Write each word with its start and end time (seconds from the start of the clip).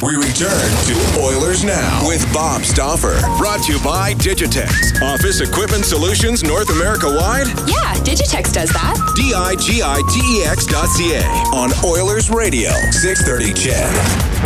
We 0.00 0.14
return 0.14 0.70
to 0.86 1.20
Oilers 1.20 1.64
Now 1.64 2.06
with 2.06 2.24
Bob 2.32 2.62
Stauffer. 2.62 3.18
Brought 3.36 3.64
to 3.64 3.72
you 3.72 3.82
by 3.82 4.14
Digitex. 4.14 5.02
Office 5.02 5.40
Equipment 5.40 5.84
Solutions 5.84 6.44
North 6.44 6.70
America 6.70 7.08
wide? 7.08 7.48
Yeah, 7.66 7.94
Digitex 8.04 8.52
does 8.52 8.70
that. 8.70 8.94
D 9.16 9.34
I 9.34 9.56
G 9.56 9.82
I 9.82 10.00
T 10.08 10.38
E 10.38 10.44
X 10.44 10.66
dot 10.66 10.88
C 10.88 11.14
A 11.14 11.22
on 11.52 11.72
Oilers 11.84 12.30
Radio, 12.30 12.70
630 12.92 13.52
CHED. 13.54 13.90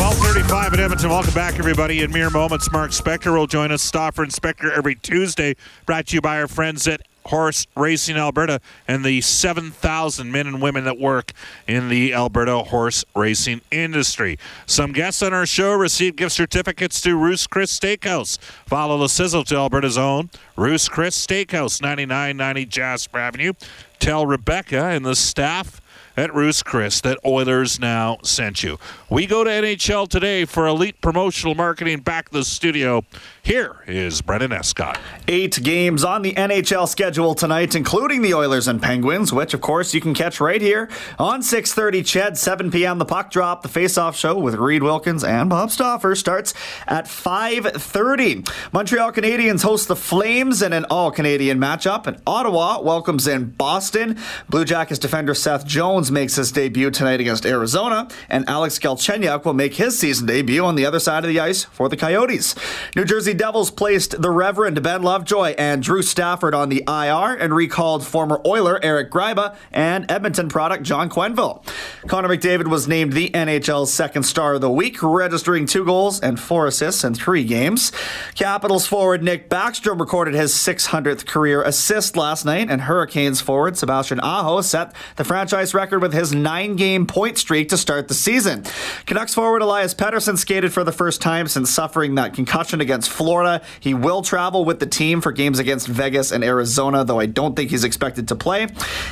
1235 0.00 0.72
at 0.72 0.80
Edmonton. 0.80 1.10
Welcome 1.10 1.34
back, 1.34 1.58
everybody. 1.58 2.00
In 2.00 2.10
mere 2.10 2.30
moments, 2.30 2.72
Mark 2.72 2.92
Spector 2.92 3.36
will 3.36 3.46
join 3.46 3.70
us. 3.70 3.82
Stauffer 3.82 4.22
and 4.22 4.32
Spector 4.32 4.74
every 4.74 4.94
Tuesday. 4.94 5.54
Brought 5.84 6.06
to 6.06 6.14
you 6.14 6.22
by 6.22 6.40
our 6.40 6.48
friends 6.48 6.88
at 6.88 7.02
Horse 7.26 7.66
Racing 7.76 8.16
Alberta 8.16 8.60
and 8.88 9.04
the 9.04 9.20
7,000 9.20 10.30
men 10.30 10.46
and 10.46 10.62
women 10.62 10.84
that 10.84 10.98
work 10.98 11.32
in 11.66 11.88
the 11.88 12.14
Alberta 12.14 12.58
horse 12.58 13.04
racing 13.14 13.60
industry. 13.70 14.38
Some 14.66 14.92
guests 14.92 15.22
on 15.22 15.32
our 15.32 15.46
show 15.46 15.74
received 15.74 16.16
gift 16.16 16.32
certificates 16.32 17.00
to 17.02 17.16
Ruth's 17.16 17.46
Chris 17.46 17.78
Steakhouse. 17.78 18.38
Follow 18.66 18.98
the 18.98 19.08
sizzle 19.08 19.44
to 19.44 19.56
Alberta's 19.56 19.98
own 19.98 20.30
Ruth's 20.56 20.88
Chris 20.88 21.26
Steakhouse, 21.26 21.82
9990 21.82 22.66
Jasper 22.66 23.18
Avenue. 23.18 23.52
Tell 23.98 24.26
Rebecca 24.26 24.86
and 24.86 25.04
the 25.04 25.14
staff 25.14 25.81
at 26.16 26.34
Ruth's 26.34 26.62
Chris 26.62 27.00
that 27.02 27.18
Oilers 27.24 27.78
now 27.80 28.18
sent 28.22 28.62
you. 28.62 28.78
We 29.10 29.26
go 29.26 29.44
to 29.44 29.50
NHL 29.50 30.08
today 30.08 30.44
for 30.44 30.66
elite 30.66 31.00
promotional 31.00 31.54
marketing 31.54 32.00
back 32.00 32.30
to 32.30 32.38
the 32.38 32.44
studio. 32.44 33.04
Here 33.42 33.82
is 33.86 34.22
Brendan 34.22 34.52
Escott. 34.52 35.00
Eight 35.26 35.62
games 35.62 36.04
on 36.04 36.22
the 36.22 36.32
NHL 36.34 36.86
schedule 36.88 37.34
tonight, 37.34 37.74
including 37.74 38.22
the 38.22 38.34
Oilers 38.34 38.68
and 38.68 38.80
Penguins, 38.80 39.32
which 39.32 39.52
of 39.52 39.60
course 39.60 39.94
you 39.94 40.00
can 40.00 40.14
catch 40.14 40.40
right 40.40 40.60
here 40.60 40.88
on 41.18 41.40
6:30. 41.40 42.02
Ched, 42.02 42.36
7 42.36 42.70
p.m. 42.70 42.98
The 42.98 43.04
puck 43.04 43.30
drop, 43.30 43.62
the 43.62 43.68
face-off 43.68 44.16
show 44.16 44.38
with 44.38 44.54
Reid 44.54 44.82
Wilkins 44.82 45.24
and 45.24 45.50
Bob 45.50 45.70
Stauffer 45.70 46.14
starts 46.14 46.54
at 46.86 47.06
5:30. 47.06 48.48
Montreal 48.72 49.12
Canadiens 49.12 49.62
host 49.62 49.88
the 49.88 49.96
Flames 49.96 50.62
in 50.62 50.72
an 50.72 50.84
all-Canadian 50.86 51.58
matchup, 51.58 52.06
and 52.06 52.20
Ottawa 52.26 52.80
welcomes 52.80 53.26
in 53.26 53.50
Boston. 53.50 54.18
Blue 54.48 54.64
Jackets 54.64 54.98
defender 54.98 55.34
Seth 55.34 55.66
Jones 55.66 56.01
makes 56.10 56.36
his 56.36 56.52
debut 56.52 56.90
tonight 56.90 57.20
against 57.20 57.46
Arizona, 57.46 58.08
and 58.28 58.48
Alex 58.48 58.78
Galchenyuk 58.78 59.44
will 59.44 59.54
make 59.54 59.74
his 59.74 59.98
season 59.98 60.26
debut 60.26 60.64
on 60.64 60.74
the 60.74 60.86
other 60.86 60.98
side 60.98 61.24
of 61.24 61.28
the 61.28 61.40
ice 61.40 61.64
for 61.64 61.88
the 61.88 61.96
Coyotes. 61.96 62.54
New 62.96 63.04
Jersey 63.04 63.34
Devils 63.34 63.70
placed 63.70 64.20
the 64.20 64.30
Reverend 64.30 64.82
Ben 64.82 65.02
Lovejoy 65.02 65.54
and 65.58 65.82
Drew 65.82 66.02
Stafford 66.02 66.54
on 66.54 66.68
the 66.68 66.82
IR 66.88 67.34
and 67.34 67.54
recalled 67.54 68.06
former 68.06 68.40
Oiler 68.46 68.80
Eric 68.82 69.10
Gryba 69.10 69.56
and 69.70 70.10
Edmonton 70.10 70.48
product 70.48 70.82
John 70.82 71.08
Quenneville. 71.08 71.64
Connor 72.06 72.28
McDavid 72.28 72.68
was 72.68 72.88
named 72.88 73.12
the 73.12 73.30
NHL's 73.30 73.92
second 73.92 74.24
star 74.24 74.54
of 74.54 74.60
the 74.60 74.70
week, 74.70 75.02
registering 75.02 75.66
two 75.66 75.84
goals 75.84 76.20
and 76.20 76.40
four 76.40 76.66
assists 76.66 77.04
in 77.04 77.14
three 77.14 77.44
games. 77.44 77.92
Capitals 78.34 78.86
forward 78.86 79.22
Nick 79.22 79.48
Backstrom 79.48 80.00
recorded 80.00 80.34
his 80.34 80.52
600th 80.52 81.26
career 81.26 81.62
assist 81.62 82.16
last 82.16 82.44
night, 82.44 82.70
and 82.70 82.82
Hurricanes 82.82 83.40
forward 83.40 83.76
Sebastian 83.76 84.20
Aho 84.20 84.60
set 84.60 84.94
the 85.16 85.24
franchise 85.24 85.74
record 85.74 85.91
with 85.98 86.12
his 86.12 86.32
nine 86.34 86.76
game 86.76 87.06
point 87.06 87.38
streak 87.38 87.68
to 87.70 87.76
start 87.76 88.08
the 88.08 88.14
season. 88.14 88.64
Canucks 89.06 89.34
forward 89.34 89.62
Elias 89.62 89.94
Pettersson 89.94 90.38
skated 90.38 90.72
for 90.72 90.84
the 90.84 90.92
first 90.92 91.20
time 91.20 91.48
since 91.48 91.70
suffering 91.70 92.14
that 92.14 92.34
concussion 92.34 92.80
against 92.80 93.10
Florida. 93.10 93.62
He 93.80 93.94
will 93.94 94.22
travel 94.22 94.64
with 94.64 94.80
the 94.80 94.86
team 94.86 95.20
for 95.20 95.32
games 95.32 95.58
against 95.58 95.88
Vegas 95.88 96.30
and 96.32 96.44
Arizona, 96.44 97.04
though 97.04 97.20
I 97.20 97.26
don't 97.26 97.56
think 97.56 97.70
he's 97.70 97.84
expected 97.84 98.28
to 98.28 98.36
play. 98.36 98.68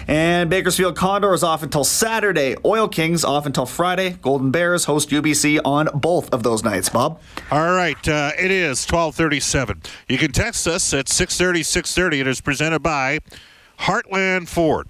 And 0.07 0.49
Bakersfield 0.51 0.97
Condors 0.97 1.43
off 1.43 1.63
until 1.63 1.85
Saturday. 1.85 2.57
Oil 2.65 2.89
Kings 2.89 3.25
off 3.25 3.47
until 3.47 3.67
Friday. 3.67 4.11
Golden 4.23 4.51
Bears 4.51 4.85
host 4.85 5.11
UBC 5.11 5.61
on 5.65 5.89
both 5.95 6.33
of 6.33 6.43
those 6.43 6.63
nights. 6.63 6.89
Bob? 6.89 7.21
All 7.51 7.73
right, 7.73 8.09
uh, 8.09 8.33
it 8.39 8.51
is 8.51 8.85
1237. 8.85 9.83
You 10.09 10.19
can 10.19 10.33
text 10.33 10.67
us 10.67 10.93
at 10.93 11.09
630, 11.09 11.63
630. 11.63 12.21
It 12.21 12.27
is 12.27 12.41
presented 12.41 12.81
by 12.81 13.21
Heartland 13.81 14.49
Ford 14.49 14.89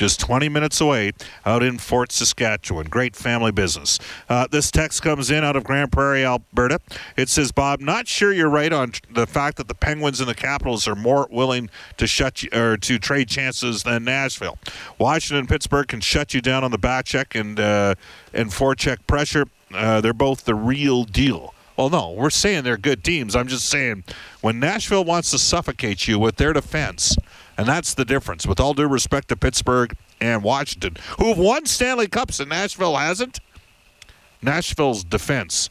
just 0.00 0.18
20 0.18 0.48
minutes 0.48 0.80
away 0.80 1.12
out 1.44 1.62
in 1.62 1.76
Fort 1.76 2.10
Saskatchewan. 2.10 2.86
Great 2.86 3.14
family 3.14 3.52
business. 3.52 3.98
Uh, 4.30 4.46
this 4.50 4.70
text 4.70 5.02
comes 5.02 5.30
in 5.30 5.44
out 5.44 5.56
of 5.56 5.64
Grand 5.64 5.92
Prairie, 5.92 6.24
Alberta. 6.24 6.80
It 7.18 7.28
says, 7.28 7.52
Bob, 7.52 7.80
not 7.80 8.08
sure 8.08 8.32
you're 8.32 8.48
right 8.48 8.72
on 8.72 8.92
the 9.12 9.26
fact 9.26 9.58
that 9.58 9.68
the 9.68 9.74
Penguins 9.74 10.18
and 10.18 10.26
the 10.26 10.34
Capitals 10.34 10.88
are 10.88 10.96
more 10.96 11.28
willing 11.30 11.68
to 11.98 12.06
shut 12.06 12.42
you, 12.42 12.48
or 12.54 12.78
to 12.78 12.98
trade 12.98 13.28
chances 13.28 13.82
than 13.82 14.04
Nashville. 14.04 14.56
Washington 14.96 15.40
and 15.40 15.48
Pittsburgh 15.50 15.86
can 15.86 16.00
shut 16.00 16.32
you 16.32 16.40
down 16.40 16.64
on 16.64 16.70
the 16.70 16.78
back 16.78 17.04
check 17.04 17.34
and 17.34 17.60
uh, 17.60 17.94
and 18.32 18.48
forecheck 18.48 19.06
pressure. 19.06 19.44
Uh, 19.70 20.00
they're 20.00 20.14
both 20.14 20.46
the 20.46 20.54
real 20.54 21.04
deal. 21.04 21.52
Well, 21.76 21.90
no, 21.90 22.12
we're 22.12 22.30
saying 22.30 22.64
they're 22.64 22.78
good 22.78 23.04
teams. 23.04 23.36
I'm 23.36 23.48
just 23.48 23.66
saying 23.66 24.04
when 24.40 24.60
Nashville 24.60 25.04
wants 25.04 25.30
to 25.32 25.38
suffocate 25.38 26.08
you 26.08 26.18
with 26.18 26.36
their 26.36 26.54
defense, 26.54 27.16
and 27.60 27.68
that's 27.68 27.92
the 27.92 28.06
difference. 28.06 28.46
With 28.46 28.58
all 28.58 28.72
due 28.72 28.88
respect 28.88 29.28
to 29.28 29.36
Pittsburgh 29.36 29.94
and 30.18 30.42
Washington, 30.42 30.96
who've 31.18 31.36
won 31.36 31.66
Stanley 31.66 32.08
Cups 32.08 32.40
and 32.40 32.48
Nashville 32.48 32.96
hasn't, 32.96 33.38
Nashville's 34.40 35.04
defense 35.04 35.68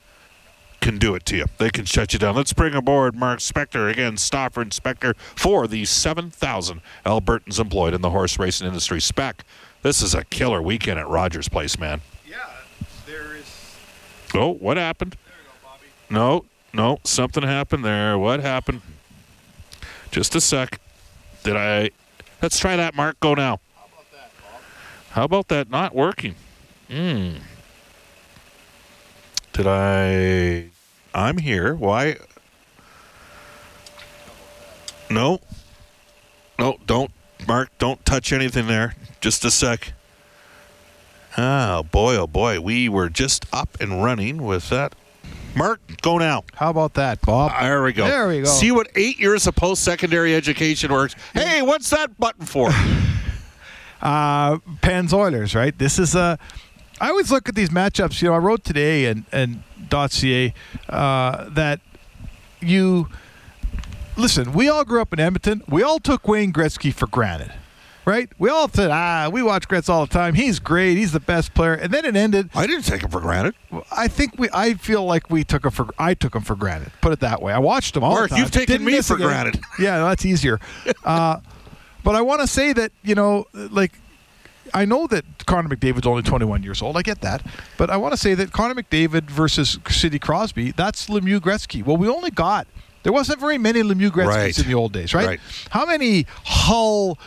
can 0.81 0.99
do 0.99 1.15
it 1.15 1.25
to 1.25 1.35
you. 1.35 1.45
They 1.57 1.71
can 1.71 1.85
shut 1.85 2.13
you 2.13 2.19
down. 2.19 2.35
Let's 2.35 2.53
bring 2.53 2.75
aboard 2.75 3.15
Mark 3.15 3.39
Spector 3.39 3.91
again, 3.91 4.17
Stauffer 4.17 4.61
and 4.61 4.69
Spector 4.69 5.17
for 5.17 5.65
the 5.65 5.83
7,000 5.83 6.81
Albertans 7.07 7.59
employed 7.59 7.95
in 7.95 8.01
the 8.01 8.11
horse 8.11 8.37
racing 8.37 8.67
industry. 8.67 9.01
Spec, 9.01 9.43
this 9.81 10.03
is 10.03 10.13
a 10.13 10.23
killer 10.25 10.61
weekend 10.61 10.99
at 10.99 11.07
Rogers 11.07 11.49
Place, 11.49 11.79
man. 11.79 12.01
Yeah, 12.29 12.37
there 13.07 13.35
is. 13.35 13.75
Oh, 14.35 14.53
what 14.53 14.77
happened? 14.77 15.17
There 15.25 15.37
you 15.41 15.49
go, 15.63 15.67
Bobby. 15.67 15.87
No, 16.11 16.45
no, 16.71 16.99
something 17.03 17.41
happened 17.41 17.83
there. 17.83 18.15
What 18.19 18.41
happened? 18.41 18.81
Just 20.11 20.35
a 20.35 20.41
sec. 20.41 20.79
Did 21.43 21.55
I? 21.55 21.91
Let's 22.41 22.59
try 22.59 22.75
that, 22.75 22.95
Mark. 22.95 23.19
Go 23.19 23.33
now. 23.33 23.59
How 23.75 23.85
about 23.85 24.11
that, 24.11 24.31
How 25.11 25.23
about 25.23 25.47
that 25.49 25.69
not 25.69 25.95
working? 25.95 26.35
Hmm. 26.89 27.35
Did 29.53 29.67
I? 29.67 30.69
I'm 31.13 31.37
here. 31.37 31.75
Why? 31.75 32.17
No. 35.09 35.41
No, 36.57 36.77
don't, 36.85 37.11
Mark. 37.47 37.69
Don't 37.77 38.03
touch 38.05 38.31
anything 38.31 38.67
there. 38.67 38.95
Just 39.21 39.43
a 39.45 39.51
sec. 39.51 39.93
Oh 41.37 41.83
boy, 41.83 42.15
oh 42.17 42.27
boy, 42.27 42.59
we 42.59 42.89
were 42.89 43.09
just 43.09 43.45
up 43.53 43.77
and 43.79 44.03
running 44.03 44.43
with 44.43 44.69
that. 44.69 44.93
Mark, 45.55 45.81
go 46.01 46.17
now. 46.17 46.43
How 46.53 46.69
about 46.69 46.93
that, 46.95 47.21
Bob? 47.21 47.51
There 47.59 47.83
we 47.83 47.93
go. 47.93 48.07
There 48.07 48.27
we 48.27 48.41
go. 48.41 48.45
See 48.45 48.71
what 48.71 48.87
eight 48.95 49.19
years 49.19 49.47
of 49.47 49.55
post-secondary 49.55 50.35
education 50.35 50.91
works. 50.91 51.15
Hey, 51.33 51.61
what's 51.61 51.89
that 51.89 52.17
button 52.17 52.45
for? 52.45 52.69
uh, 54.01 54.59
Pens 54.81 55.13
Oilers, 55.13 55.55
right? 55.55 55.77
This 55.77 55.99
is 55.99 56.15
a. 56.15 56.37
I 57.01 57.09
always 57.09 57.31
look 57.31 57.47
at 57.49 57.55
these 57.55 57.69
matchups. 57.69 58.21
You 58.21 58.29
know, 58.29 58.35
I 58.35 58.39
wrote 58.39 58.63
today 58.63 59.05
and 59.05 59.25
and 59.31 59.63
.ca 59.89 60.53
uh, 60.89 61.49
that 61.49 61.79
you 62.61 63.07
listen. 64.17 64.53
We 64.53 64.69
all 64.69 64.83
grew 64.83 65.01
up 65.01 65.13
in 65.13 65.19
Edmonton. 65.19 65.63
We 65.67 65.81
all 65.83 65.99
took 65.99 66.27
Wayne 66.27 66.53
Gretzky 66.53 66.93
for 66.93 67.07
granted. 67.07 67.53
Right? 68.09 68.29
We 68.39 68.49
all 68.49 68.67
said, 68.69 68.89
ah, 68.91 69.29
we 69.31 69.43
watch 69.43 69.67
Gretz 69.67 69.87
all 69.87 70.05
the 70.05 70.11
time. 70.11 70.33
He's 70.33 70.57
great. 70.59 70.97
He's 70.97 71.11
the 71.11 71.19
best 71.19 71.53
player. 71.53 71.75
And 71.75 71.93
then 71.93 72.05
it 72.05 72.15
ended. 72.15 72.49
I 72.55 72.65
didn't 72.65 72.85
take 72.85 73.03
him 73.03 73.11
for 73.11 73.19
granted. 73.21 73.53
I 73.91 74.07
think 74.07 74.33
we. 74.39 74.49
I 74.51 74.73
feel 74.73 75.05
like 75.05 75.29
we 75.29 75.43
took 75.43 75.63
him 75.65 75.71
for. 75.71 75.87
I 75.99 76.15
took 76.15 76.33
him 76.35 76.41
for 76.41 76.55
granted. 76.55 76.91
Put 77.01 77.13
it 77.13 77.19
that 77.19 77.41
way. 77.41 77.53
I 77.53 77.59
watched 77.59 77.95
him 77.95 78.03
all 78.03 78.13
Mark, 78.13 78.29
the 78.29 78.35
time. 78.35 78.39
you've 78.39 78.51
taken 78.51 78.73
Didn't 78.83 78.87
me 78.87 79.01
for 79.01 79.15
game. 79.15 79.27
granted. 79.27 79.61
Yeah, 79.79 79.99
that's 79.99 80.25
easier. 80.25 80.59
uh, 81.05 81.37
but 82.03 82.15
I 82.15 82.21
want 82.21 82.41
to 82.41 82.47
say 82.47 82.73
that 82.73 82.91
you 83.03 83.13
know, 83.13 83.45
like, 83.53 83.91
I 84.73 84.85
know 84.85 85.05
that 85.07 85.23
Connor 85.45 85.69
McDavid's 85.69 86.07
only 86.07 86.23
21 86.23 86.63
years 86.63 86.81
old. 86.81 86.97
I 86.97 87.01
get 87.03 87.21
that, 87.21 87.45
but 87.77 87.89
I 87.91 87.97
want 87.97 88.13
to 88.13 88.17
say 88.17 88.33
that 88.33 88.51
Connor 88.51 88.73
McDavid 88.81 89.29
versus 89.29 89.77
Sidney 89.87 90.17
Crosby, 90.19 90.71
that's 90.71 91.07
Lemieux 91.09 91.39
Gretzky. 91.39 91.85
Well, 91.85 91.97
we 91.97 92.07
only 92.07 92.31
got. 92.31 92.65
There 93.03 93.13
wasn't 93.13 93.39
very 93.39 93.57
many 93.57 93.81
Lemieux 93.83 94.09
Gretzky's 94.09 94.27
Right. 94.27 94.59
in 94.59 94.67
the 94.67 94.73
old 94.73 94.91
days, 94.93 95.13
right? 95.13 95.25
Right. 95.27 95.39
How 95.69 95.85
many 95.85 96.25
Hull 96.43 97.17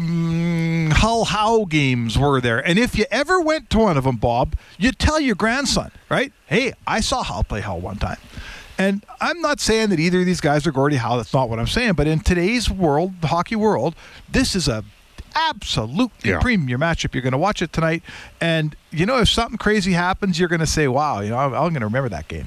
mm, 0.00 0.92
Hull 0.92 1.24
How 1.26 1.64
games 1.64 2.18
were 2.18 2.40
there? 2.40 2.58
And 2.66 2.78
if 2.78 2.96
you 2.96 3.04
ever 3.10 3.40
went 3.40 3.70
to 3.70 3.78
one 3.78 3.96
of 3.96 4.04
them, 4.04 4.16
Bob, 4.16 4.56
you'd 4.78 4.98
tell 4.98 5.20
your 5.20 5.34
grandson, 5.34 5.90
right? 6.08 6.32
Hey, 6.46 6.72
I 6.86 7.00
saw 7.00 7.22
Hull 7.22 7.44
play 7.44 7.60
Hull 7.60 7.80
one 7.80 7.96
time. 7.96 8.18
And 8.78 9.04
I'm 9.20 9.40
not 9.42 9.60
saying 9.60 9.90
that 9.90 10.00
either 10.00 10.20
of 10.20 10.26
these 10.26 10.40
guys 10.40 10.66
are 10.66 10.72
Gordie 10.72 10.96
Howe. 10.96 11.16
That's 11.18 11.34
not 11.34 11.50
what 11.50 11.58
I'm 11.58 11.66
saying. 11.66 11.92
But 11.94 12.06
in 12.06 12.20
today's 12.20 12.70
world, 12.70 13.20
the 13.20 13.26
hockey 13.26 13.56
world, 13.56 13.94
this 14.30 14.56
is 14.56 14.68
a 14.68 14.84
absolutely 15.34 16.30
Yeah. 16.30 16.40
premier 16.40 16.78
matchup. 16.78 17.12
You're 17.14 17.22
going 17.22 17.32
to 17.32 17.38
watch 17.38 17.60
it 17.62 17.72
tonight, 17.72 18.02
and 18.40 18.74
you 18.90 19.04
know 19.06 19.18
if 19.18 19.28
something 19.28 19.58
crazy 19.58 19.92
happens, 19.92 20.38
you're 20.40 20.48
going 20.48 20.60
to 20.60 20.66
say, 20.66 20.88
"Wow, 20.88 21.20
you 21.20 21.28
know, 21.30 21.36
I'm, 21.38 21.52
I'm 21.52 21.60
going 21.70 21.80
to 21.80 21.86
remember 21.86 22.08
that 22.08 22.26
game." 22.28 22.46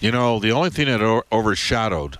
You 0.00 0.12
know, 0.12 0.38
the 0.38 0.52
only 0.52 0.70
thing 0.70 0.86
that 0.86 1.00
o- 1.00 1.22
overshadowed 1.32 2.18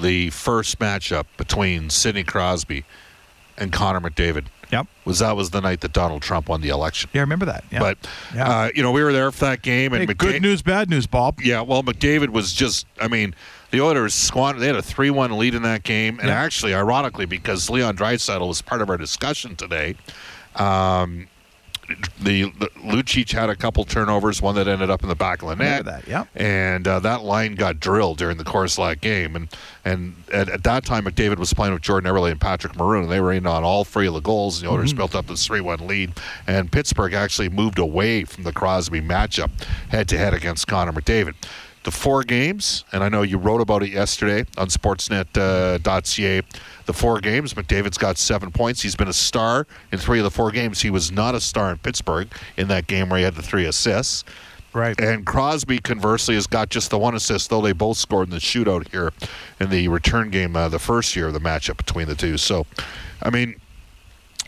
the 0.00 0.30
first 0.30 0.78
matchup 0.78 1.26
between 1.36 1.90
Sidney 1.90 2.24
Crosby 2.24 2.84
and 3.58 3.72
Connor 3.72 4.00
McDavid 4.00 4.46
Yep. 4.72 4.86
was 5.04 5.18
that 5.20 5.36
was 5.36 5.50
the 5.50 5.60
night 5.60 5.80
that 5.82 5.92
Donald 5.92 6.22
Trump 6.22 6.48
won 6.48 6.60
the 6.60 6.70
election. 6.70 7.08
Yeah, 7.12 7.20
I 7.20 7.22
remember 7.24 7.46
that. 7.46 7.64
Yeah. 7.70 7.78
But 7.78 7.98
Yeah. 8.34 8.48
uh, 8.48 8.68
you 8.74 8.82
know, 8.82 8.90
we 8.90 9.02
were 9.04 9.12
there 9.12 9.30
for 9.30 9.44
that 9.44 9.62
game, 9.62 9.92
and 9.92 10.00
Hey, 10.02 10.06
McDa- 10.14 10.18
good 10.18 10.42
news, 10.42 10.62
bad 10.62 10.90
news, 10.90 11.06
Bob. 11.06 11.40
Yeah, 11.40 11.60
well, 11.60 11.82
McDavid 11.82 12.30
was 12.30 12.52
just. 12.52 12.86
I 13.00 13.06
mean, 13.08 13.34
the 13.70 13.80
Oilers 13.80 14.14
squandered. 14.14 14.62
They 14.62 14.66
had 14.66 14.76
a 14.76 14.82
three-one 14.82 15.36
lead 15.38 15.54
in 15.54 15.62
that 15.62 15.82
game, 15.84 16.18
and 16.18 16.28
Yeah. 16.28 16.42
actually, 16.42 16.74
ironically, 16.74 17.26
because 17.26 17.70
Leon 17.70 17.96
Draisaitl 17.96 18.48
was 18.48 18.62
part 18.62 18.82
of 18.82 18.90
our 18.90 18.96
discussion 18.96 19.54
today. 19.54 19.94
Um, 20.56 21.26
the, 22.20 22.50
the 22.58 22.68
Lucic 22.84 23.30
had 23.32 23.50
a 23.50 23.56
couple 23.56 23.84
turnovers, 23.84 24.40
one 24.40 24.54
that 24.54 24.66
ended 24.68 24.90
up 24.90 25.02
in 25.02 25.08
the 25.08 25.14
back 25.14 25.42
of 25.42 25.48
the 25.48 25.56
net. 25.56 25.84
That, 25.84 26.06
yeah. 26.08 26.24
And 26.34 26.86
uh, 26.88 27.00
that 27.00 27.22
line 27.22 27.54
got 27.54 27.80
drilled 27.80 28.18
during 28.18 28.36
the 28.38 28.44
course 28.44 28.78
of 28.78 28.86
that 28.88 29.00
game, 29.00 29.36
and 29.36 29.48
and 29.84 30.14
at, 30.32 30.48
at 30.48 30.64
that 30.64 30.84
time, 30.84 31.04
McDavid 31.04 31.38
was 31.38 31.52
playing 31.52 31.74
with 31.74 31.82
Jordan 31.82 32.10
Eberle 32.10 32.30
and 32.30 32.40
Patrick 32.40 32.76
Maroon, 32.76 33.04
and 33.04 33.12
they 33.12 33.20
were 33.20 33.32
in 33.32 33.46
on 33.46 33.64
all 33.64 33.84
three 33.84 34.06
of 34.06 34.14
the 34.14 34.20
goals. 34.20 34.60
The 34.60 34.68
Oilers 34.68 34.90
Mm-hmm. 34.90 34.96
built 34.98 35.14
up 35.14 35.26
this 35.26 35.46
three-one 35.46 35.86
lead, 35.86 36.12
and 36.46 36.70
Pittsburgh 36.72 37.12
actually 37.14 37.48
moved 37.48 37.78
away 37.78 38.24
from 38.24 38.44
the 38.44 38.52
Crosby 38.52 39.00
matchup 39.00 39.50
head-to-head 39.90 40.34
against 40.34 40.66
Connor 40.66 40.92
McDavid. 40.92 41.34
The 41.84 41.90
four 41.90 42.22
games, 42.22 42.84
and 42.92 43.04
I 43.04 43.08
know 43.08 43.22
you 43.22 43.38
wrote 43.38 43.60
about 43.60 43.82
it 43.82 43.90
yesterday 43.90 44.46
on 44.56 44.68
Sportsnet.ca. 44.68 46.42
the 46.86 46.92
four 46.92 47.20
games, 47.20 47.54
McDavid's 47.54 47.98
got 47.98 48.16
seven 48.16 48.50
points. 48.50 48.80
He's 48.80 48.96
been 48.96 49.08
a 49.08 49.12
star 49.12 49.66
in 49.92 49.98
three 49.98 50.18
of 50.18 50.24
the 50.24 50.30
four 50.30 50.50
games. 50.50 50.80
He 50.80 50.90
was 50.90 51.12
not 51.12 51.34
a 51.34 51.40
star 51.40 51.70
in 51.70 51.78
Pittsburgh 51.78 52.28
in 52.56 52.68
that 52.68 52.86
game 52.86 53.10
where 53.10 53.18
he 53.18 53.24
had 53.24 53.34
the 53.34 53.42
three 53.42 53.66
assists. 53.66 54.24
Right. 54.74 54.98
And 54.98 55.24
Crosby, 55.24 55.78
conversely, 55.78 56.34
has 56.34 56.48
got 56.48 56.68
just 56.68 56.90
the 56.90 56.98
one 56.98 57.14
assist, 57.14 57.48
though 57.48 57.60
they 57.60 57.72
both 57.72 57.96
scored 57.96 58.28
in 58.28 58.34
the 58.34 58.40
shootout 58.40 58.88
here 58.90 59.12
in 59.60 59.70
the 59.70 59.86
return 59.88 60.30
game, 60.30 60.56
uh, 60.56 60.68
the 60.68 60.80
first 60.80 61.14
year 61.14 61.28
of 61.28 61.32
the 61.32 61.38
matchup 61.38 61.76
between 61.76 62.08
the 62.08 62.16
two. 62.16 62.36
So, 62.38 62.66
I 63.22 63.30
mean, 63.30 63.54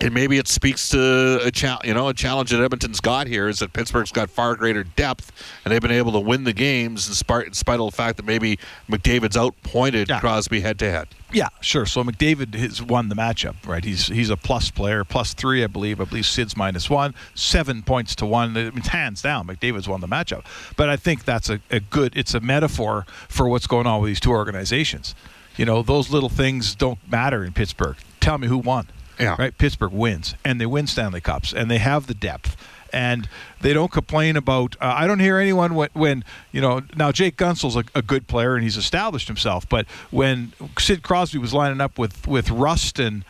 and 0.01 0.13
maybe 0.13 0.37
it 0.39 0.47
speaks 0.49 0.91
to 0.91 1.41
a 1.45 1.51
chal- 1.51 1.81
you 1.85 1.95
know 1.95 2.09
a 2.09 2.15
challenge 2.15 2.51
that 2.51 2.63
Edmonton's 2.63 3.01
got 3.01 3.27
here 3.27 3.49
is 3.49 3.61
that 3.61 3.73
Pittsburgh's 3.73 4.13
got 4.13 4.29
far 4.31 4.55
greater 4.55 4.85
depth 4.85 5.33
and 5.65 5.73
they've 5.73 5.81
been 5.81 5.91
able 5.91 6.13
to 6.13 6.21
win 6.21 6.45
the 6.45 6.53
games 6.53 7.09
in 7.09 7.15
spite, 7.15 7.47
in 7.47 7.53
spite 7.55 7.81
of 7.81 7.91
the 7.91 7.97
fact 7.97 8.17
that 8.19 8.27
maybe 8.27 8.59
McDavid's 8.91 9.37
outpointed 9.37 10.09
Yeah. 10.09 10.21
Crosby 10.21 10.61
head 10.61 10.79
to 10.81 10.91
head. 10.91 11.09
Yeah, 11.33 11.49
sure. 11.61 11.87
So 11.87 12.05
McDavid 12.05 12.55
has 12.55 12.81
won 12.81 13.09
the 13.09 13.17
matchup, 13.17 13.57
right? 13.67 13.85
He's 13.85 14.07
he's 14.07 14.31
a 14.31 14.37
plus 14.37 14.71
player, 14.71 15.03
plus 15.05 15.35
three, 15.35 15.65
I 15.65 15.67
believe. 15.67 16.01
I 16.01 16.05
believe 16.05 16.25
Sid's 16.27 16.57
minus 16.57 16.89
one, 16.89 17.15
seven 17.35 17.83
points 17.83 18.15
to 18.17 18.27
one. 18.27 18.57
I 18.57 18.71
mean, 18.71 18.77
hands 18.83 19.23
down, 19.23 19.47
McDavid's 19.49 19.89
won 19.89 20.01
the 20.01 20.07
matchup. 20.07 20.45
But 20.77 20.89
I 20.89 20.97
think 20.97 21.25
that's 21.25 21.51
a, 21.51 21.61
a 21.71 21.81
good. 21.81 22.17
It's 22.17 22.33
a 22.35 22.41
metaphor 22.41 23.07
for 23.29 23.49
what's 23.49 23.67
going 23.67 23.87
on 23.89 24.01
with 24.03 24.09
these 24.11 24.21
two 24.21 24.31
organizations. 24.31 25.15
You 25.57 25.65
know, 25.65 25.83
those 25.83 26.11
little 26.11 26.29
things 26.29 26.75
don't 26.75 26.99
matter 27.11 27.43
in 27.45 27.53
Pittsburgh. 27.53 27.97
Tell 28.21 28.39
me 28.39 28.47
who 28.47 28.59
won. 28.59 28.87
Yeah. 29.19 29.37
Right. 29.39 29.57
Pittsburgh 29.57 29.93
wins, 29.93 30.35
and 30.45 30.61
they 30.61 30.67
win 30.67 30.87
Stanley 30.87 31.21
Cups, 31.21 31.53
and 31.53 31.71
they 31.71 31.79
have 31.79 32.07
the 32.07 32.15
depth. 32.15 32.57
And 32.93 33.29
they 33.61 33.73
don't 33.73 33.91
complain 33.91 34.37
about. 34.37 34.77
Uh, 34.81 34.95
I 34.97 35.07
don't 35.07 35.19
hear 35.19 35.39
anyone 35.39 35.75
when, 35.75 35.89
when 35.93 36.25
you 36.53 36.61
know. 36.61 36.83
Now 36.95 37.13
Jake 37.13 37.37
Guentzel's 37.37 37.77
a, 37.77 37.85
a 37.95 38.01
good 38.01 38.27
player 38.29 38.55
and 38.55 38.63
he's 38.63 38.77
established 38.77 39.27
himself. 39.27 39.69
But 39.69 39.87
when 40.11 40.53
Sid 40.79 41.03
Crosby 41.03 41.39
was 41.39 41.53
lining 41.53 41.81
up 41.81 41.99
with 41.99 42.27
with 42.29 42.49
Rust 42.49 42.99
and 42.99 43.25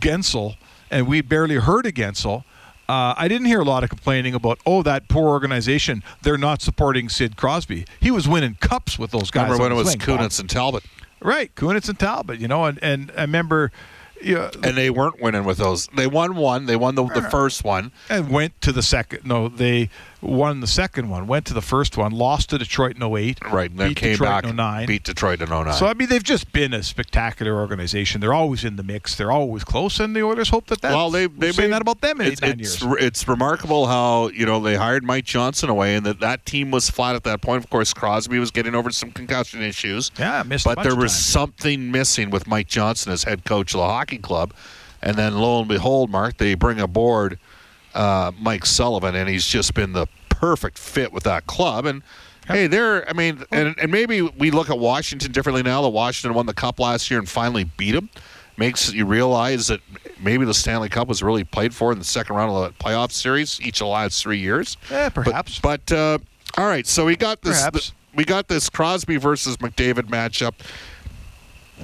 Guentzel, 0.00 0.56
and 0.90 1.06
we 1.06 1.20
barely 1.20 1.54
heard 1.54 1.86
of 1.86 1.94
Guentzel, 1.94 2.44
uh, 2.88 3.14
I 3.16 3.28
didn't 3.28 3.46
hear 3.46 3.60
a 3.60 3.64
lot 3.64 3.84
of 3.84 3.90
complaining 3.90 4.34
about. 4.34 4.58
Oh, 4.66 4.82
that 4.82 5.08
poor 5.08 5.28
organization. 5.28 6.02
They're 6.22 6.36
not 6.36 6.60
supporting 6.60 7.08
Sid 7.08 7.36
Crosby. 7.36 7.86
He 8.00 8.10
was 8.10 8.28
winning 8.28 8.56
cups 8.60 8.98
with 8.98 9.12
those 9.12 9.30
guys. 9.30 9.44
Remember 9.44 9.64
when 9.64 9.72
it 9.72 9.76
was. 9.76 9.96
Kunitz 9.96 10.40
and 10.40 10.50
Talbot, 10.50 10.84
Right, 11.20 11.54
Kunitz 11.54 11.88
and 11.88 11.98
Talbot. 11.98 12.38
You 12.38 12.48
know, 12.48 12.64
and 12.64 12.78
and 12.82 13.12
I 13.16 13.22
remember. 13.22 13.72
Yeah, 14.22 14.50
and 14.62 14.76
they 14.76 14.90
weren't 14.90 15.20
winning 15.20 15.44
with 15.44 15.58
those. 15.58 15.86
They 15.88 16.06
won 16.06 16.36
one. 16.36 16.66
They 16.66 16.76
won 16.76 16.94
the, 16.94 17.04
the 17.04 17.18
uh-huh. 17.18 17.30
first 17.30 17.64
one. 17.64 17.92
and 18.08 18.30
went 18.30 18.60
to 18.62 18.72
the 18.72 18.82
second. 18.82 19.24
No, 19.24 19.48
they 19.48 19.90
won 20.26 20.60
the 20.60 20.66
second 20.66 21.08
one. 21.08 21.26
Went 21.26 21.46
to 21.46 21.54
the 21.54 21.62
first 21.62 21.96
one. 21.96 22.12
Lost 22.12 22.50
to 22.50 22.58
Detroit 22.58 22.96
in 22.96 23.02
08. 23.02 23.38
Right, 23.50 23.70
and 23.70 23.78
then 23.78 23.88
beat 23.90 23.96
came 23.96 24.10
Detroit 24.12 24.28
back, 24.28 24.44
in 24.44 24.56
09. 24.56 24.86
beat 24.86 25.04
Detroit 25.04 25.40
in 25.40 25.48
09. 25.48 25.72
So 25.74 25.86
I 25.86 25.94
mean, 25.94 26.08
they've 26.08 26.22
just 26.22 26.52
been 26.52 26.74
a 26.74 26.82
spectacular 26.82 27.54
organization. 27.56 28.20
They're 28.20 28.34
always 28.34 28.64
in 28.64 28.76
the 28.76 28.82
mix. 28.82 29.14
They're 29.14 29.32
always 29.32 29.64
close, 29.64 30.00
and 30.00 30.14
the 30.14 30.22
Oilers 30.22 30.48
hope 30.50 30.66
that 30.66 30.80
that. 30.82 30.92
well, 30.92 31.10
they 31.10 31.26
they 31.26 31.52
saying 31.52 31.70
made- 31.70 31.74
that 31.74 31.82
about 31.82 32.00
them 32.00 32.20
in 32.20 32.28
it's, 32.28 32.42
eight 32.42 32.60
it's, 32.60 32.82
years. 32.82 32.96
It's 33.00 33.28
remarkable 33.28 33.86
how 33.86 34.28
you 34.28 34.46
know 34.46 34.60
they 34.60 34.76
hired 34.76 35.04
Mike 35.04 35.24
Johnston 35.24 35.70
away, 35.70 35.94
and 35.96 36.04
that 36.06 36.20
that 36.20 36.46
team 36.46 36.70
was 36.70 36.90
flat 36.90 37.14
at 37.16 37.24
that 37.24 37.40
point. 37.40 37.62
Of 37.64 37.70
course, 37.70 37.92
Crosby 37.92 38.38
was 38.38 38.50
getting 38.50 38.74
over 38.74 38.90
some 38.90 39.10
concussion 39.10 39.62
issues. 39.62 40.10
Yeah, 40.18 40.42
missed 40.44 40.64
but 40.64 40.82
there 40.82 40.96
was 40.96 41.14
something 41.14 41.90
missing 41.90 42.30
with 42.30 42.46
Mike 42.46 42.68
Johnston 42.68 43.12
as 43.12 43.24
head 43.24 43.44
coach 43.44 43.74
of 43.74 43.78
the 43.78 43.86
hockey 43.86 44.18
club, 44.18 44.52
and 45.02 45.16
then 45.16 45.36
lo 45.36 45.60
and 45.60 45.68
behold, 45.68 46.10
Mark, 46.10 46.38
they 46.38 46.54
bring 46.54 46.80
aboard 46.80 47.38
uh, 47.96 48.30
Mike 48.38 48.66
Sullivan, 48.66 49.14
and 49.16 49.28
he's 49.28 49.46
just 49.46 49.74
been 49.74 49.92
the 49.92 50.06
perfect 50.28 50.78
fit 50.78 51.12
with 51.12 51.24
that 51.24 51.46
club. 51.46 51.86
And 51.86 52.02
hey, 52.46 52.66
they're 52.66 53.08
I 53.08 53.12
mean, 53.12 53.42
and, 53.50 53.74
and 53.80 53.90
maybe 53.90 54.22
we 54.22 54.50
look 54.50 54.70
at 54.70 54.78
Washington 54.78 55.32
differently 55.32 55.62
now. 55.62 55.82
That 55.82 55.88
Washington 55.88 56.34
won 56.34 56.46
the 56.46 56.54
cup 56.54 56.78
last 56.78 57.10
year 57.10 57.18
and 57.18 57.28
finally 57.28 57.64
beat 57.64 57.92
them. 57.92 58.10
Makes 58.58 58.92
you 58.94 59.04
realize 59.04 59.66
that 59.66 59.80
maybe 60.18 60.46
the 60.46 60.54
Stanley 60.54 60.88
Cup 60.88 61.08
was 61.08 61.22
really 61.22 61.44
played 61.44 61.74
for 61.74 61.92
in 61.92 61.98
the 61.98 62.04
second 62.04 62.36
round 62.36 62.50
of 62.50 62.62
the 62.78 62.82
playoff 62.84 63.12
series 63.12 63.60
each 63.60 63.80
of 63.82 63.86
the 63.86 63.90
last 63.90 64.22
three 64.22 64.38
years. 64.38 64.78
But- 64.88 65.12
perhaps. 65.14 65.58
But, 65.58 65.92
uh, 65.92 66.18
all 66.56 66.66
right, 66.66 66.86
so 66.86 67.04
we 67.04 67.16
got 67.16 67.42
this. 67.42 67.58
Perhaps. 67.58 67.92
we 68.14 68.24
got 68.24 68.48
this 68.48 68.70
Crosby 68.70 69.18
versus 69.18 69.58
McDavid 69.58 70.08
matchup. 70.08 70.54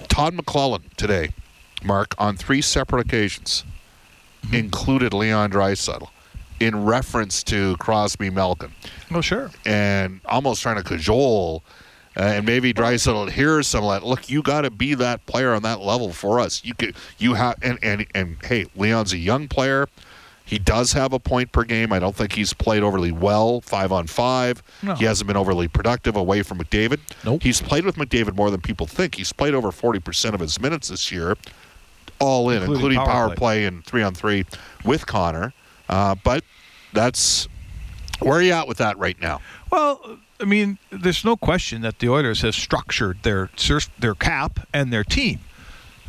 Todd 0.08 0.35
McLellan 0.35 0.82
today, 0.97 1.31
Mark, 1.85 2.15
on 2.17 2.37
three 2.38 2.62
separate 2.62 3.06
occasions. 3.06 3.65
Included 4.53 5.12
Leon 5.12 5.53
Draisaitl 5.53 6.09
in 6.61 6.85
reference 6.85 7.43
to 7.44 7.77
Crosby 7.79 8.31
Malkin 8.31 8.73
oh, 9.11 9.21
sure. 9.21 9.50
and 9.67 10.21
almost 10.27 10.62
trying 10.62 10.77
to 10.77 10.83
cajole. 10.83 11.62
Uh, 12.15 12.25
and 12.25 12.47
maybe 12.47 12.75
Draisaitl 12.75 13.31
hears 13.31 13.67
some 13.67 13.85
of 13.85 13.91
that. 13.91 14.06
Look, 14.06 14.29
you 14.29 14.43
got 14.43 14.62
to 14.62 14.71
be 14.71 14.93
that 14.94 15.25
player 15.25 15.55
on 15.55 15.62
that 15.62 15.81
level 15.81 16.12
for 16.12 16.41
us. 16.41 16.62
You 16.62 16.75
could, 16.75 16.94
you 17.17 17.33
have, 17.35 17.56
and, 17.62 17.79
and 17.83 18.06
and 18.15 18.37
hey, 18.44 18.67
Leon's 18.77 19.15
a 19.15 19.19
young 19.19 19.49
player. 19.49 19.89
He 20.44 20.59
does 20.59 20.93
have 20.93 21.15
a 21.15 21.19
point 21.19 21.53
per 21.53 21.65
game. 21.65 21.91
I 21.91 21.99
don't 21.99 22.15
think 22.15 22.33
he's 22.33 22.53
played 22.53 22.83
overly 22.83 23.12
well 23.12 23.62
five 23.62 23.93
on 23.93 24.06
five. 24.06 24.62
No. 24.83 24.94
He 24.94 25.06
hasn't 25.06 25.27
been 25.27 25.39
overly 25.39 25.69
productive 25.69 26.15
away 26.15 26.43
from 26.43 26.58
McDavid. 26.58 27.01
Nope. 27.25 27.43
He's 27.43 27.63
played 27.63 27.87
with 27.87 27.96
McDavid 27.96 28.37
more 28.37 28.51
than 28.51 28.61
people 28.61 28.87
think. 28.87 29.15
He's 29.15 29.32
played 29.32 29.55
over 29.55 29.72
forty 29.72 29.99
percent 29.99 30.34
of 30.34 30.41
his 30.43 30.61
minutes 30.61 30.89
this 30.89 31.11
year, 31.11 31.39
all 32.22 32.50
in, 32.50 32.58
Including 32.58 32.74
including, 32.76 32.98
power 33.00 33.29
play. 33.29 33.36
play. 33.36 33.64
and 33.67 33.84
three 33.84 34.02
on 34.02 34.14
three 34.14 34.44
with 34.84 35.06
Connor. 35.06 35.52
Uh, 35.88 36.14
but 36.22 36.44
that's 36.93 37.48
where 38.20 38.38
are 38.38 38.43
you 38.43 38.52
at 38.52 38.69
with 38.69 38.79
that 38.79 38.98
right 38.98 39.20
now? 39.20 39.41
Well, 39.70 40.19
I 40.41 40.44
mean, 40.44 40.79
there's 40.91 41.24
no 41.24 41.36
question 41.36 41.82
that 41.82 41.98
the 41.98 42.08
Oilers 42.08 42.43
have 42.43 42.55
structured 42.55 43.22
their 43.22 43.50
their 43.98 44.14
cap 44.14 44.67
and 44.72 44.93
their 44.93 45.05
team 45.05 45.41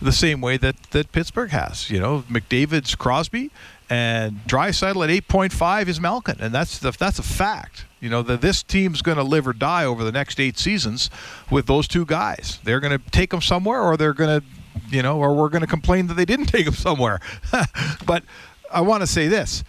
the 0.01 0.11
same 0.11 0.41
way 0.41 0.57
that, 0.57 0.75
that 0.91 1.11
Pittsburgh 1.11 1.51
has. 1.51 1.89
You 1.89 1.99
know, 1.99 2.23
McDavid's 2.29 2.95
Crosby 2.95 3.51
and 3.89 4.39
Draisaitl 4.47 5.03
at 5.03 5.27
8.5 5.27 5.87
is 5.87 5.99
Malkin, 5.99 6.37
and 6.39 6.53
that's 6.53 6.79
the, 6.79 6.91
that's 6.91 7.19
a 7.19 7.23
fact. 7.23 7.85
You 7.99 8.09
know 8.09 8.21
that 8.23 8.41
this 8.41 8.63
team's 8.63 9.01
going 9.01 9.17
to 9.17 9.23
live 9.23 9.47
or 9.47 9.53
die 9.53 9.85
over 9.85 10.03
the 10.03 10.11
next 10.11 10.39
eight 10.39 10.57
seasons 10.57 11.09
with 11.49 11.67
those 11.67 11.87
two 11.87 12.05
guys. 12.05 12.59
They're 12.63 12.81
going 12.81 12.99
to 12.99 13.09
take 13.11 13.29
them 13.29 13.41
somewhere, 13.41 13.81
or 13.81 13.95
they're 13.95 14.13
going 14.13 14.41
to, 14.41 14.45
you 14.89 15.01
know, 15.01 15.17
or 15.17 15.33
we're 15.35 15.49
going 15.49 15.61
to 15.61 15.67
complain 15.67 16.07
that 16.07 16.15
they 16.15 16.25
didn't 16.25 16.45
take 16.55 16.65
him 16.67 16.73
somewhere. 16.73 17.19
but 18.05 18.23
I 18.71 18.81
want 18.81 19.01
to 19.01 19.07
say 19.07 19.27
this: 19.27 19.63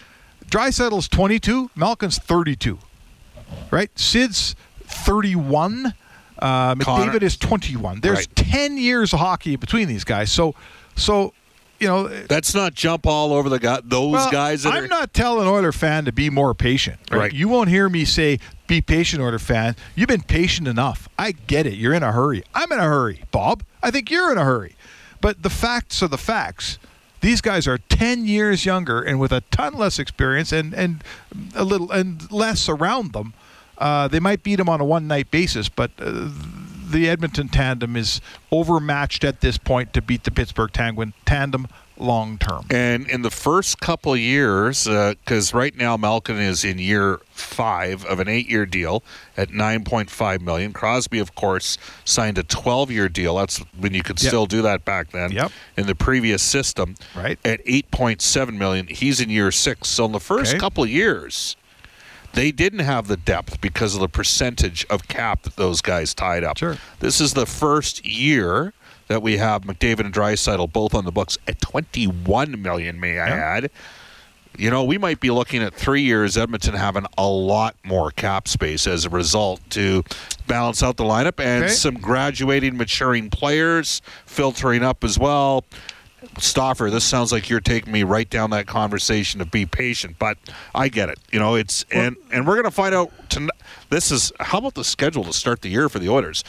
Draisaitl's 0.46 1.08
22, 1.08 1.70
Malkin's 1.74 2.18
32 2.18 2.78
right? 3.70 3.90
Sid's 3.98 4.54
31. 4.84 5.94
Uh, 6.38 6.74
McDavid 6.74 7.22
is 7.22 7.36
21. 7.36 8.00
There's 8.00 8.18
Right. 8.18 8.36
10 8.36 8.76
years 8.76 9.12
of 9.12 9.20
hockey 9.20 9.56
between 9.56 9.88
these 9.88 10.04
guys. 10.04 10.30
So, 10.30 10.54
so 10.96 11.32
you 11.80 11.88
know, 11.88 12.08
That's 12.08 12.54
not 12.54 12.74
jump 12.74 13.06
all 13.06 13.32
over 13.32 13.48
the 13.48 13.58
guy. 13.58 13.80
Those 13.82 14.12
well, 14.12 14.30
guys 14.30 14.64
I'm 14.64 14.84
are. 14.84 14.88
not 14.88 15.12
telling 15.12 15.46
Oiler 15.46 15.72
fan 15.72 16.04
to 16.06 16.12
be 16.12 16.30
more 16.30 16.54
patient. 16.54 16.98
Right? 17.10 17.18
Right. 17.18 17.32
You 17.32 17.48
won't 17.48 17.68
hear 17.68 17.88
me 17.88 18.04
say 18.04 18.38
be 18.66 18.80
patient, 18.80 19.22
Oiler 19.22 19.38
fan. 19.38 19.76
You've 19.94 20.08
been 20.08 20.22
patient 20.22 20.68
enough. 20.68 21.08
I 21.18 21.32
get 21.32 21.66
it. 21.66 21.74
You're 21.74 21.94
in 21.94 22.02
a 22.02 22.12
hurry. 22.12 22.44
I'm 22.54 22.70
in 22.72 22.78
a 22.78 22.84
hurry, 22.84 23.24
Bob. 23.30 23.62
I 23.82 23.90
think 23.90 24.10
you're 24.10 24.32
in 24.32 24.38
a 24.38 24.44
hurry. 24.44 24.76
But 25.20 25.42
the 25.42 25.50
facts 25.50 26.02
are 26.02 26.08
the 26.08 26.18
facts. 26.18 26.78
These 27.20 27.40
guys 27.40 27.66
are 27.66 27.78
10 27.78 28.26
years 28.26 28.66
younger 28.66 29.00
and 29.00 29.18
with 29.18 29.32
a 29.32 29.40
ton 29.50 29.74
less 29.74 29.98
experience 29.98 30.52
and, 30.52 30.74
and 30.74 31.02
a 31.54 31.64
little 31.64 31.90
and 31.90 32.30
less 32.30 32.68
around 32.68 33.14
them. 33.14 33.32
Uh, 33.78 34.08
they 34.08 34.20
might 34.20 34.42
beat 34.42 34.56
them 34.56 34.68
on 34.68 34.80
a 34.80 34.84
one 34.84 35.08
night 35.08 35.30
basis, 35.30 35.68
but 35.68 35.90
uh, 35.98 36.28
the 36.94 37.08
Edmonton 37.08 37.48
tandem 37.48 37.96
is 37.96 38.20
overmatched 38.52 39.24
at 39.24 39.40
this 39.40 39.58
point 39.58 39.92
to 39.92 40.00
beat 40.00 40.24
the 40.24 40.30
Pittsburgh 40.30 40.72
Penguin 40.72 41.12
tandem 41.26 41.66
long 41.96 42.38
term. 42.38 42.64
And 42.70 43.08
in 43.08 43.22
the 43.22 43.30
first 43.30 43.80
couple 43.80 44.16
years, 44.16 44.84
because 44.84 45.52
uh, 45.54 45.58
right 45.58 45.76
now 45.76 45.96
Malkin 45.96 46.38
is 46.38 46.64
in 46.64 46.78
year 46.78 47.20
five 47.30 48.04
of 48.06 48.18
an 48.20 48.28
eight-year 48.28 48.66
deal 48.66 49.02
at 49.36 49.50
9.5 49.50 50.40
million. 50.40 50.72
Crosby, 50.72 51.18
of 51.18 51.34
course, 51.34 51.78
signed 52.04 52.38
a 52.38 52.42
12-year 52.44 53.08
deal. 53.08 53.36
That's 53.36 53.58
when 53.78 53.94
you 53.94 54.02
could 54.02 54.20
Yep. 54.22 54.28
still 54.28 54.46
do 54.46 54.62
that 54.62 54.84
back 54.84 55.10
then. 55.10 55.32
Yep. 55.32 55.52
In 55.76 55.86
the 55.86 55.94
previous 55.94 56.42
system, 56.42 56.94
Right. 57.14 57.38
At 57.44 57.64
8.7 57.66 58.54
million, 58.56 58.86
he's 58.88 59.20
in 59.20 59.30
year 59.30 59.50
six. 59.52 59.88
So 59.88 60.04
in 60.06 60.12
the 60.12 60.20
first 60.20 60.52
Okay. 60.52 60.58
couple 60.60 60.84
years. 60.86 61.56
They 62.34 62.50
didn't 62.52 62.80
have 62.80 63.06
the 63.08 63.16
depth 63.16 63.60
because 63.60 63.94
of 63.94 64.00
the 64.00 64.08
percentage 64.08 64.84
of 64.90 65.08
cap 65.08 65.42
that 65.42 65.56
those 65.56 65.80
guys 65.80 66.14
tied 66.14 66.44
up. 66.44 66.58
Sure. 66.58 66.76
This 67.00 67.20
is 67.20 67.34
the 67.34 67.46
first 67.46 68.04
year 68.04 68.72
that 69.08 69.22
we 69.22 69.36
have 69.36 69.62
McDavid 69.62 70.00
and 70.00 70.14
Draisaitl 70.14 70.72
both 70.72 70.94
on 70.94 71.04
the 71.04 71.12
books 71.12 71.38
at 71.46 71.60
21 71.60 72.60
million, 72.60 72.98
may 72.98 73.18
I 73.18 73.28
Yeah. 73.28 73.34
add. 73.34 73.70
You 74.56 74.70
know, 74.70 74.84
we 74.84 74.98
might 74.98 75.18
be 75.18 75.30
looking 75.30 75.62
at 75.64 75.74
three 75.74 76.02
years, 76.02 76.36
Edmonton 76.36 76.74
having 76.74 77.06
a 77.18 77.26
lot 77.26 77.74
more 77.84 78.12
cap 78.12 78.46
space 78.46 78.86
as 78.86 79.04
a 79.04 79.10
result 79.10 79.60
to 79.70 80.04
balance 80.46 80.80
out 80.80 80.96
the 80.96 81.02
lineup 81.04 81.40
and 81.44 81.64
Okay. 81.64 81.72
some 81.72 81.94
graduating, 81.96 82.76
maturing 82.76 83.30
players 83.30 84.00
filtering 84.26 84.84
up 84.84 85.02
as 85.02 85.18
well. 85.18 85.64
Stauffer, 86.38 86.90
this 86.90 87.04
sounds 87.04 87.32
like 87.32 87.48
you're 87.48 87.60
taking 87.60 87.92
me 87.92 88.02
right 88.02 88.28
down 88.28 88.50
that 88.50 88.66
conversation 88.66 89.38
to 89.40 89.46
be 89.46 89.66
patient, 89.66 90.16
but 90.18 90.38
I 90.74 90.88
get 90.88 91.08
it. 91.08 91.18
You 91.32 91.38
know, 91.38 91.54
it's 91.54 91.84
and 91.90 92.16
and 92.32 92.46
we're 92.46 92.54
going 92.54 92.64
to 92.64 92.70
find 92.70 92.94
out 92.94 93.10
tonight. 93.30 93.56
This 93.90 94.10
is 94.10 94.32
how 94.40 94.58
about 94.58 94.74
the 94.74 94.84
schedule 94.84 95.24
to 95.24 95.32
start 95.32 95.62
the 95.62 95.68
year 95.68 95.88
for 95.88 95.98
the 95.98 96.08
Oilers? 96.08 96.44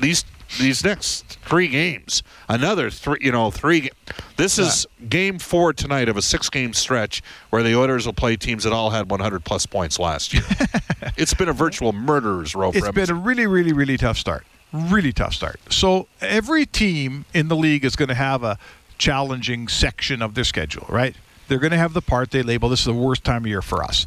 These 0.00 0.24
these 0.58 0.82
next 0.82 1.38
three 1.44 1.68
games, 1.68 2.22
another 2.48 2.90
three. 2.90 3.18
You 3.20 3.32
know, 3.32 3.50
three. 3.50 3.90
This 4.36 4.58
is 4.58 4.86
game 5.08 5.38
four 5.38 5.72
tonight 5.72 6.08
of 6.08 6.16
a 6.16 6.22
six-game 6.22 6.72
stretch 6.72 7.22
where 7.50 7.62
the 7.62 7.76
Oilers 7.76 8.06
will 8.06 8.14
play 8.14 8.36
teams 8.36 8.64
that 8.64 8.72
all 8.72 8.90
had 8.90 9.10
100 9.10 9.44
plus 9.44 9.66
points 9.66 9.98
last 9.98 10.32
year. 10.32 10.44
it's 11.16 11.34
been 11.34 11.48
a 11.48 11.52
virtual 11.52 11.92
murderer's 11.92 12.54
row 12.54 12.72
for 12.72 12.78
It's 12.78 12.90
been 12.90 13.10
a 13.10 13.14
really, 13.14 13.46
really, 13.46 13.72
really 13.72 13.96
tough 13.96 14.16
start. 14.16 14.46
Really 14.72 15.12
tough 15.12 15.34
start. 15.34 15.60
So 15.70 16.08
every 16.20 16.66
team 16.66 17.24
in 17.34 17.48
the 17.48 17.56
league 17.56 17.84
is 17.84 17.96
going 17.96 18.10
to 18.10 18.14
have 18.14 18.42
a 18.42 18.58
challenging 18.98 19.68
section 19.68 20.20
of 20.22 20.34
their 20.34 20.44
schedule, 20.44 20.86
right? 20.88 21.14
They're 21.48 21.58
going 21.58 21.72
to 21.72 21.78
have 21.78 21.94
the 21.94 22.02
part 22.02 22.30
they 22.30 22.42
label 22.42 22.68
this 22.68 22.80
is 22.80 22.86
the 22.86 22.92
worst 22.92 23.24
time 23.24 23.44
of 23.44 23.46
year 23.46 23.62
for 23.62 23.82
us. 23.82 24.06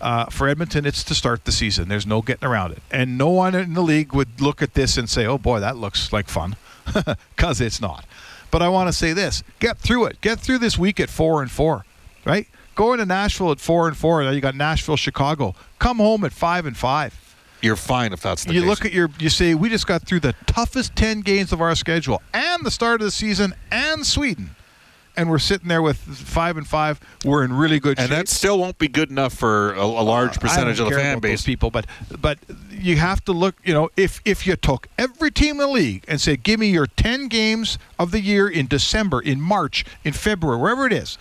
Uh, 0.00 0.24
for 0.26 0.48
Edmonton, 0.48 0.86
it's 0.86 1.04
to 1.04 1.14
start 1.14 1.44
the 1.44 1.52
season. 1.52 1.88
There's 1.88 2.06
no 2.06 2.22
getting 2.22 2.48
around 2.48 2.72
it. 2.72 2.82
And 2.90 3.18
no 3.18 3.28
one 3.28 3.54
in 3.54 3.74
the 3.74 3.82
league 3.82 4.12
would 4.14 4.40
look 4.40 4.62
at 4.62 4.74
this 4.74 4.96
and 4.96 5.08
say, 5.08 5.26
oh 5.26 5.38
boy, 5.38 5.60
that 5.60 5.76
looks 5.76 6.12
like 6.12 6.28
fun. 6.28 6.56
Because 7.36 7.60
it's 7.60 7.80
not. 7.80 8.04
But 8.50 8.62
I 8.62 8.68
want 8.68 8.88
to 8.88 8.92
say 8.92 9.12
this 9.12 9.44
get 9.60 9.78
through 9.78 10.06
it. 10.06 10.20
Get 10.20 10.40
through 10.40 10.58
this 10.58 10.76
week 10.76 10.98
at 10.98 11.08
four 11.08 11.40
and 11.40 11.50
four, 11.50 11.84
right? 12.24 12.48
Go 12.74 12.92
into 12.92 13.06
Nashville 13.06 13.52
at 13.52 13.60
four 13.60 13.86
and 13.86 13.96
four. 13.96 14.22
Now 14.24 14.30
you 14.30 14.40
got 14.40 14.54
Nashville, 14.56 14.96
Chicago. 14.96 15.54
Come 15.78 15.98
home 15.98 16.24
at 16.24 16.32
five 16.32 16.66
and 16.66 16.76
five 16.76 17.29
You're 17.62 17.76
fine 17.76 18.12
if 18.12 18.20
that's 18.22 18.44
the 18.44 18.54
you 18.54 18.60
case. 18.60 18.68
look 18.68 18.84
at 18.84 18.92
your 18.92 19.10
you 19.18 19.28
say 19.28 19.54
we 19.54 19.68
just 19.68 19.86
got 19.86 20.02
through 20.02 20.20
the 20.20 20.34
toughest 20.46 20.96
10 20.96 21.20
games 21.20 21.52
of 21.52 21.60
our 21.60 21.74
schedule 21.74 22.22
and 22.32 22.64
the 22.64 22.70
start 22.70 23.00
of 23.00 23.04
the 23.04 23.10
season 23.10 23.54
and 23.70 24.06
sweden 24.06 24.50
and 25.16 25.28
we're 25.28 25.38
sitting 25.40 25.68
there 25.68 25.82
with 25.82 25.98
five 25.98 26.56
and 26.56 26.66
five 26.66 27.00
we're 27.24 27.44
in 27.44 27.52
really 27.52 27.78
good 27.80 27.98
and 27.98 28.08
shape 28.08 28.10
And 28.18 28.26
that 28.26 28.28
still 28.28 28.58
won't 28.58 28.78
be 28.78 28.88
good 28.88 29.10
enough 29.10 29.34
for 29.34 29.74
a, 29.74 29.82
a 29.82 29.84
large 29.84 30.30
uh, 30.30 30.40
I 30.40 30.42
percentage 30.42 30.78
don't 30.78 30.86
of 30.86 30.94
the 30.94 31.00
fan 31.00 31.18
base. 31.18 31.42
people 31.44 31.70
but 31.70 31.86
but 32.18 32.38
you 32.70 32.96
have 32.96 33.22
to 33.26 33.32
look 33.32 33.56
you 33.64 33.74
know 33.74 33.90
if 33.96 34.20
if 34.24 34.46
you 34.46 34.56
took 34.56 34.86
every 34.96 35.30
team 35.30 35.52
in 35.52 35.58
the 35.58 35.66
league 35.68 36.04
and 36.08 36.20
said 36.20 36.42
give 36.42 36.60
me 36.60 36.70
your 36.70 36.86
10 36.86 37.28
games 37.28 37.76
of 37.98 38.10
the 38.10 38.20
year 38.20 38.48
in 38.48 38.66
december 38.68 39.20
in 39.20 39.40
march 39.40 39.84
in 40.04 40.12
february 40.14 40.58
wherever 40.58 40.86
it 40.86 40.92
is 40.94 41.18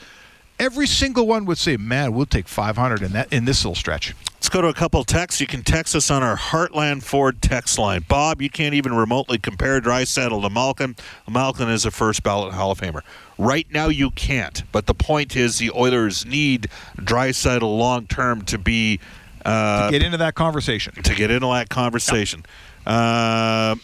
every 0.60 0.88
single 0.88 1.27
one 1.27 1.43
would 1.46 1.58
say 1.58 1.75
man 1.75 2.13
we'll 2.13 2.25
take 2.25 2.48
500 2.48 3.01
in 3.01 3.12
that 3.13 3.31
in 3.34 3.43
this 3.46 3.65
little 3.65 3.75
stretch 3.75 4.15
Let's 4.50 4.56
go 4.56 4.62
to 4.63 4.70
a 4.70 4.74
couple 4.74 5.03
texts. 5.03 5.39
You 5.39 5.46
can 5.46 5.62
text 5.62 5.96
us 5.96 6.10
on 6.10 6.24
our 6.24 6.36
Heartland 6.36 7.03
Ford 7.03 7.39
text 7.39 7.77
line. 7.77 8.03
Bob, 8.08 8.41
you 8.41 8.50
can't 8.50 8.74
even 8.74 8.96
remotely 8.96 9.38
compare 9.38 9.79
Draisaitl 9.79 10.41
to 10.41 10.50
Malkin. 10.50 10.96
Malkin 11.29 11.70
is 11.70 11.86
a 11.86 11.91
first 11.91 12.24
ballot 12.24 12.56
Hall 12.56 12.72
of 12.72 12.82
Famer. 12.82 13.01
Right 13.38 13.68
now, 13.72 13.89
you 13.89 14.10
can't. 14.10 14.63
But 14.72 14.88
the 14.88 14.96
point 14.96 15.36
is, 15.36 15.60
the 15.60 15.70
Oilers 15.70 16.25
need 16.25 16.68
Draisaitl 16.98 17.62
long 17.62 18.08
term 18.08 18.41
to 18.46 18.58
be 18.58 19.00
uh, 19.46 19.91
get 19.91 20.01
into 20.01 20.18
that 20.18 20.34
conversation 20.34 20.96
to 20.96 21.13
get 21.13 21.29
into 21.29 21.46
that 21.46 21.70
conversation. 21.70 22.44
Uh, 22.88 23.75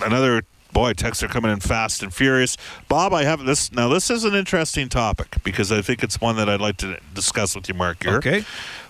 another 0.00 0.44
boy, 0.72 0.92
texts 0.92 1.22
are 1.22 1.28
coming 1.28 1.50
in 1.50 1.60
fast 1.60 2.02
and 2.02 2.12
furious. 2.12 2.56
Bob, 2.88 3.12
I 3.12 3.24
have 3.24 3.44
this 3.44 3.72
now. 3.72 3.88
This 3.88 4.10
is 4.10 4.24
an 4.24 4.34
interesting 4.34 4.88
topic 4.88 5.36
because 5.42 5.70
I 5.72 5.82
think 5.82 6.02
it's 6.02 6.20
one 6.20 6.36
that 6.36 6.48
I'd 6.48 6.60
like 6.60 6.76
to 6.78 6.98
discuss 7.14 7.54
with 7.54 7.68
you, 7.68 7.74
Mark. 7.74 8.02
Here. 8.02 8.16
Okay. 8.16 8.44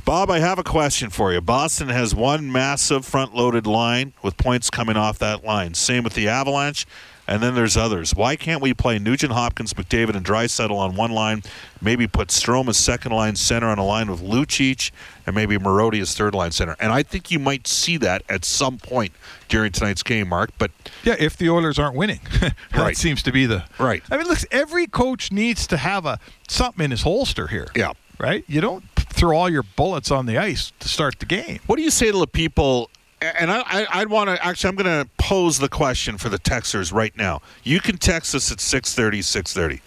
Bob, 0.05 0.31
I 0.31 0.39
have 0.39 0.59
a 0.59 0.65
question 0.65 1.11
for 1.11 1.33
you. 1.33 1.41
Boston 1.41 1.89
has 1.89 2.15
one 2.15 2.51
massive 2.51 3.05
front-loaded 3.05 3.67
line 3.67 4.13
with 4.23 4.37
points 4.37 4.71
coming 4.71 4.97
off 4.97 5.19
that 5.19 5.45
line. 5.45 5.75
Same 5.75 6.05
with 6.05 6.15
the 6.15 6.27
Avalanche. 6.29 6.87
And 7.31 7.41
then 7.41 7.55
there's 7.55 7.77
others. 7.77 8.13
Why 8.13 8.35
can't 8.35 8.61
we 8.61 8.75
play 8.75 8.99
Nugent 8.99 9.33
Hopkins, 9.33 9.73
McDavid, 9.75 10.17
and 10.17 10.27
Draisaitl 10.27 10.73
on 10.77 10.97
one 10.97 11.13
line? 11.13 11.45
Maybe 11.81 12.09
put 12.09 12.29
Strome 12.29 12.69
as 12.69 12.77
second 12.77 13.13
line 13.13 13.37
center 13.37 13.69
on 13.69 13.79
a 13.79 13.85
line 13.87 14.11
with 14.11 14.21
Lucic, 14.21 14.91
and 15.27 15.37
maybe 15.37 15.57
Marodi 15.57 16.01
as 16.01 16.13
third 16.17 16.35
line 16.35 16.51
center. 16.51 16.75
And 16.81 16.91
I 16.93 17.05
think 17.05 17.31
you 17.31 17.39
might 17.39 17.69
see 17.69 17.97
that 17.99 18.23
at 18.29 18.45
some 18.45 18.79
point 18.79 19.13
during 19.49 19.71
tonight's 19.71 20.03
game, 20.03 20.29
Mark. 20.29 20.51
But 20.59 20.73
Yeah, 21.05 21.15
if 21.21 21.37
the 21.37 21.49
Oilers 21.51 21.79
aren't 21.79 21.95
winning, 21.95 22.19
that 22.41 22.55
Right. 22.75 22.97
seems 22.97 23.23
to 23.23 23.31
be 23.33 23.47
the 23.47 23.63
Right. 23.79 24.03
I 24.11 24.17
mean, 24.17 24.27
look, 24.27 24.41
every 24.51 24.89
coach 24.89 25.31
needs 25.31 25.69
to 25.69 25.77
have 25.77 26.05
a 26.07 26.19
something 26.49 26.85
in 26.85 26.91
his 26.91 27.03
holster 27.03 27.47
here. 27.47 27.69
Yeah. 27.77 27.93
right. 28.19 28.45
You 28.49 28.61
don't 28.61 28.83
throw 28.97 29.37
all 29.37 29.49
your 29.49 29.63
bullets 29.63 30.11
on 30.11 30.27
the 30.27 30.37
ice 30.37 30.73
to 30.81 30.89
start 30.89 31.21
the 31.21 31.27
game. 31.27 31.61
What 31.67 31.77
do 31.77 31.83
you 31.83 31.91
say 31.93 32.11
to 32.11 32.19
the 32.19 32.27
people? 32.27 32.91
And 33.23 33.51
I, 33.51 33.61
I, 33.67 33.87
I'd 34.01 34.09
want 34.09 34.31
to 34.31 34.45
actually. 34.45 34.69
I'm 34.69 34.77
going 34.77 35.05
to 35.05 35.11
pose 35.19 35.59
the 35.59 35.69
question 35.69 36.17
for 36.17 36.29
the 36.31 36.39
texters 36.39 36.93
right 36.93 37.15
now. 37.17 37.43
You 37.63 37.81
can 37.81 37.99
text 37.99 38.35
us 38.35 38.51
at 38.51 38.59
6:30, 38.59 39.19
6:30. 39.19 39.81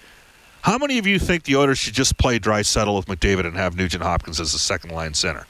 How 0.61 0.77
many 0.77 0.97
of 0.97 1.07
you 1.07 1.19
think 1.19 1.43
the 1.43 1.55
Oilers 1.55 1.77
should 1.79 1.93
just 1.93 2.17
play 2.17 2.39
Draisaitl 2.39 2.95
with 2.95 3.07
McDavid 3.07 3.45
and 3.45 3.57
have 3.57 3.75
Nugent 3.75 4.03
Hopkins 4.03 4.39
as 4.39 4.53
the 4.53 4.59
second 4.59 4.91
line 4.91 5.13
center? 5.13 5.45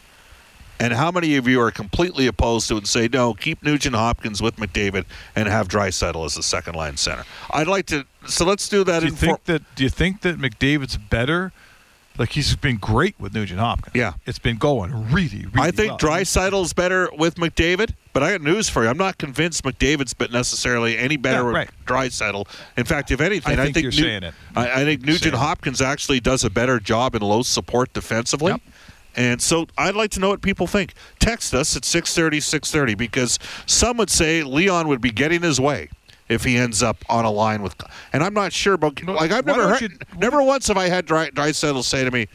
And 0.79 0.91
how 0.93 1.11
many 1.11 1.35
of 1.35 1.47
you 1.47 1.61
are 1.61 1.71
completely 1.71 2.25
opposed 2.25 2.67
to 2.69 2.75
it 2.75 2.77
and 2.79 2.87
say 2.87 3.07
no, 3.07 3.33
keep 3.33 3.61
Nugent 3.61 3.95
Hopkins 3.95 4.41
with 4.41 4.55
McDavid 4.55 5.05
and 5.35 5.47
have 5.47 5.67
Draisaitl 5.67 6.25
as 6.25 6.33
the 6.35 6.41
second 6.43 6.75
line 6.75 6.97
center? 6.97 7.25
I'd 7.51 7.67
like 7.67 7.85
to. 7.87 8.05
So 8.27 8.43
let's 8.45 8.67
do 8.67 8.83
that. 8.85 9.01
Do 9.01 9.05
you 9.05 9.11
in 9.11 9.17
think 9.17 9.45
for- 9.45 9.51
that? 9.51 9.75
Do 9.75 9.83
you 9.83 9.89
think 9.89 10.21
that 10.21 10.39
McDavid's 10.39 10.97
better? 10.97 11.51
Like 12.17 12.29
he's 12.29 12.55
been 12.55 12.77
great 12.77 13.19
with 13.19 13.33
Nugent 13.33 13.59
Hopkins. 13.59 13.95
Yeah. 13.95 14.13
it's 14.25 14.39
been 14.39 14.57
going 14.57 15.11
really, 15.11 15.45
really. 15.47 15.67
I 15.67 15.71
think 15.71 16.01
well. 16.01 16.17
Draisaitl's 16.19 16.73
better 16.73 17.09
with 17.17 17.35
McDavid, 17.35 17.95
but 18.13 18.21
I 18.21 18.31
got 18.31 18.41
news 18.41 18.69
for 18.69 18.83
you. 18.83 18.89
I'm 18.89 18.97
not 18.97 19.17
convinced 19.17 19.63
McDavid's 19.63 20.13
but 20.13 20.31
necessarily 20.31 20.97
any 20.97 21.17
better 21.17 21.39
Yeah, 21.39 21.43
with 21.45 21.53
right. 21.55 21.69
Draisaitl. 21.85 22.47
In 22.77 22.85
fact, 22.85 23.09
if 23.11 23.19
anything, 23.19 23.59
I 23.59 23.71
think 23.71 23.77
you're 23.77 23.91
saying 23.91 24.23
it. 24.23 24.33
I, 24.55 24.81
I 24.81 24.83
think 24.83 25.01
Nugent 25.01 25.23
saying 25.23 25.33
it. 25.33 25.37
Hopkins 25.37 25.81
actually 25.81 26.19
does 26.19 26.43
a 26.43 26.49
better 26.49 26.79
job 26.79 27.15
in 27.15 27.21
low 27.21 27.41
support 27.41 27.93
defensively. 27.93 28.51
Yep. 28.51 28.61
And 29.15 29.41
so 29.41 29.67
I'd 29.77 29.95
like 29.95 30.11
to 30.11 30.19
know 30.19 30.29
what 30.29 30.41
people 30.41 30.67
think. 30.67 30.93
Text 31.19 31.53
us 31.53 31.75
at 31.75 31.85
630, 31.85 32.39
630, 32.39 32.95
because 32.95 33.37
some 33.65 33.97
would 33.97 34.09
say 34.09 34.43
Leon 34.43 34.87
would 34.87 35.01
be 35.01 35.11
getting 35.11 35.41
his 35.41 35.59
way 35.59 35.89
if 36.29 36.43
he 36.43 36.57
ends 36.57 36.81
up 36.83 36.97
on 37.09 37.25
a 37.25 37.31
line 37.31 37.61
with. 37.61 37.75
And 38.13 38.23
I'm 38.23 38.33
not 38.33 38.53
sure, 38.53 38.77
but 38.77 39.03
like 39.03 39.31
I've 39.31 39.45
never 39.45 39.67
heard, 39.69 39.81
you- 39.81 39.97
never 40.17 40.41
once 40.41 40.67
have 40.67 40.77
I 40.77 40.89
had 40.89 41.05
Dry, 41.05 41.29
Draisaitl 41.29 41.83
say 41.83 42.03
to 42.03 42.11
me, 42.11 42.27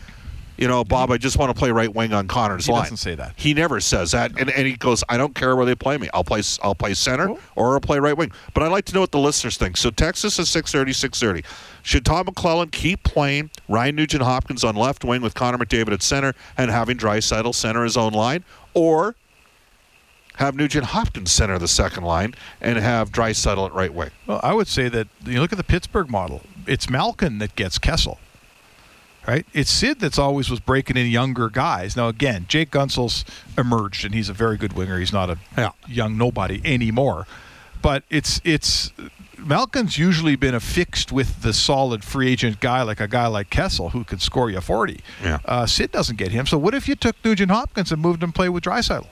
you 0.56 0.66
know, 0.66 0.82
Bob, 0.82 1.12
I 1.12 1.18
just 1.18 1.38
want 1.38 1.54
to 1.54 1.58
play 1.58 1.70
right 1.70 1.94
wing 1.94 2.12
on 2.12 2.26
Connor's 2.26 2.66
He 2.66 2.72
line. 2.72 2.80
He 2.80 2.84
doesn't 2.86 2.96
say 2.96 3.14
that. 3.14 3.32
He 3.36 3.54
never 3.54 3.78
says 3.78 4.10
that, 4.10 4.32
and, 4.40 4.50
and 4.50 4.66
he 4.66 4.76
goes, 4.76 5.04
"I 5.08 5.16
don't 5.16 5.32
care 5.32 5.54
where 5.54 5.64
they 5.64 5.76
play 5.76 5.96
me. 5.98 6.08
I'll 6.12 6.24
play. 6.24 6.42
I'll 6.64 6.74
play 6.74 6.94
center 6.94 7.32
or 7.54 7.74
I'll 7.74 7.80
play 7.80 8.00
right 8.00 8.16
wing." 8.16 8.32
But 8.54 8.64
I'd 8.64 8.72
like 8.72 8.84
to 8.86 8.94
know 8.94 8.98
what 9.00 9.12
the 9.12 9.20
listeners 9.20 9.56
think. 9.56 9.76
So 9.76 9.90
Texas 9.90 10.36
is 10.40 10.50
630, 10.50 10.92
630. 10.94 11.48
Should 11.84 12.04
Tom 12.04 12.26
McLellan 12.26 12.72
keep 12.72 13.04
playing 13.04 13.50
Ryan 13.68 13.94
Nugent 13.94 14.24
Hopkins 14.24 14.64
on 14.64 14.74
left 14.74 15.04
wing 15.04 15.22
with 15.22 15.34
Connor 15.34 15.58
McDavid 15.58 15.92
at 15.92 16.02
center 16.02 16.34
and 16.56 16.72
having 16.72 16.96
Draisaitl 16.96 17.54
center 17.54 17.84
his 17.84 17.96
own 17.96 18.12
line, 18.12 18.42
or 18.74 19.14
have 20.38 20.56
Nugent 20.56 20.86
Hopkins 20.86 21.30
center 21.30 21.58
the 21.58 21.68
second 21.68 22.02
line 22.04 22.34
and 22.60 22.78
have 22.78 23.12
Draisaitl 23.12 23.66
at 23.66 23.72
right 23.74 23.92
wing? 23.94 24.10
Well, 24.26 24.40
I 24.42 24.52
would 24.54 24.66
say 24.68 24.88
that 24.88 25.06
you 25.24 25.40
look 25.40 25.52
at 25.52 25.58
the 25.58 25.64
Pittsburgh 25.64 26.10
model. 26.10 26.42
It's 26.66 26.90
Malkin 26.90 27.38
that 27.38 27.54
gets 27.54 27.78
Kessel. 27.78 28.18
Right? 29.26 29.44
It's 29.52 29.70
Sid 29.70 30.00
that's 30.00 30.18
always 30.18 30.48
was 30.48 30.58
breaking 30.58 30.96
in 30.96 31.06
younger 31.08 31.50
guys. 31.50 31.96
Now 31.96 32.08
again, 32.08 32.46
Jake 32.48 32.70
Guentzel's 32.70 33.26
emerged 33.58 34.04
and 34.06 34.14
he's 34.14 34.30
a 34.30 34.32
very 34.32 34.56
good 34.56 34.72
winger. 34.72 34.98
He's 34.98 35.12
not 35.12 35.28
a 35.28 35.38
Yeah. 35.56 35.70
young 35.86 36.16
nobody 36.16 36.62
anymore. 36.64 37.26
But 37.82 38.04
it's 38.08 38.40
it's 38.42 38.90
Malkin's 39.36 39.98
usually 39.98 40.34
been 40.34 40.54
affixed 40.54 41.12
with 41.12 41.42
the 41.42 41.52
solid 41.52 42.04
free 42.04 42.28
agent 42.30 42.58
guy 42.60 42.80
like 42.82 43.00
a 43.00 43.06
guy 43.06 43.26
like 43.26 43.50
Kessel 43.50 43.90
who 43.90 44.02
could 44.02 44.22
score 44.22 44.50
you 44.50 44.60
40. 44.60 45.00
Yeah. 45.22 45.38
Uh, 45.44 45.66
Sid 45.66 45.92
doesn't 45.92 46.16
get 46.16 46.30
him. 46.32 46.46
So 46.46 46.56
what 46.58 46.74
if 46.74 46.88
you 46.88 46.94
took 46.96 47.14
Nugent 47.24 47.50
Hopkins 47.50 47.92
and 47.92 48.00
moved 48.00 48.22
him 48.22 48.32
play 48.32 48.48
with 48.48 48.64
Draisaitl? 48.64 49.06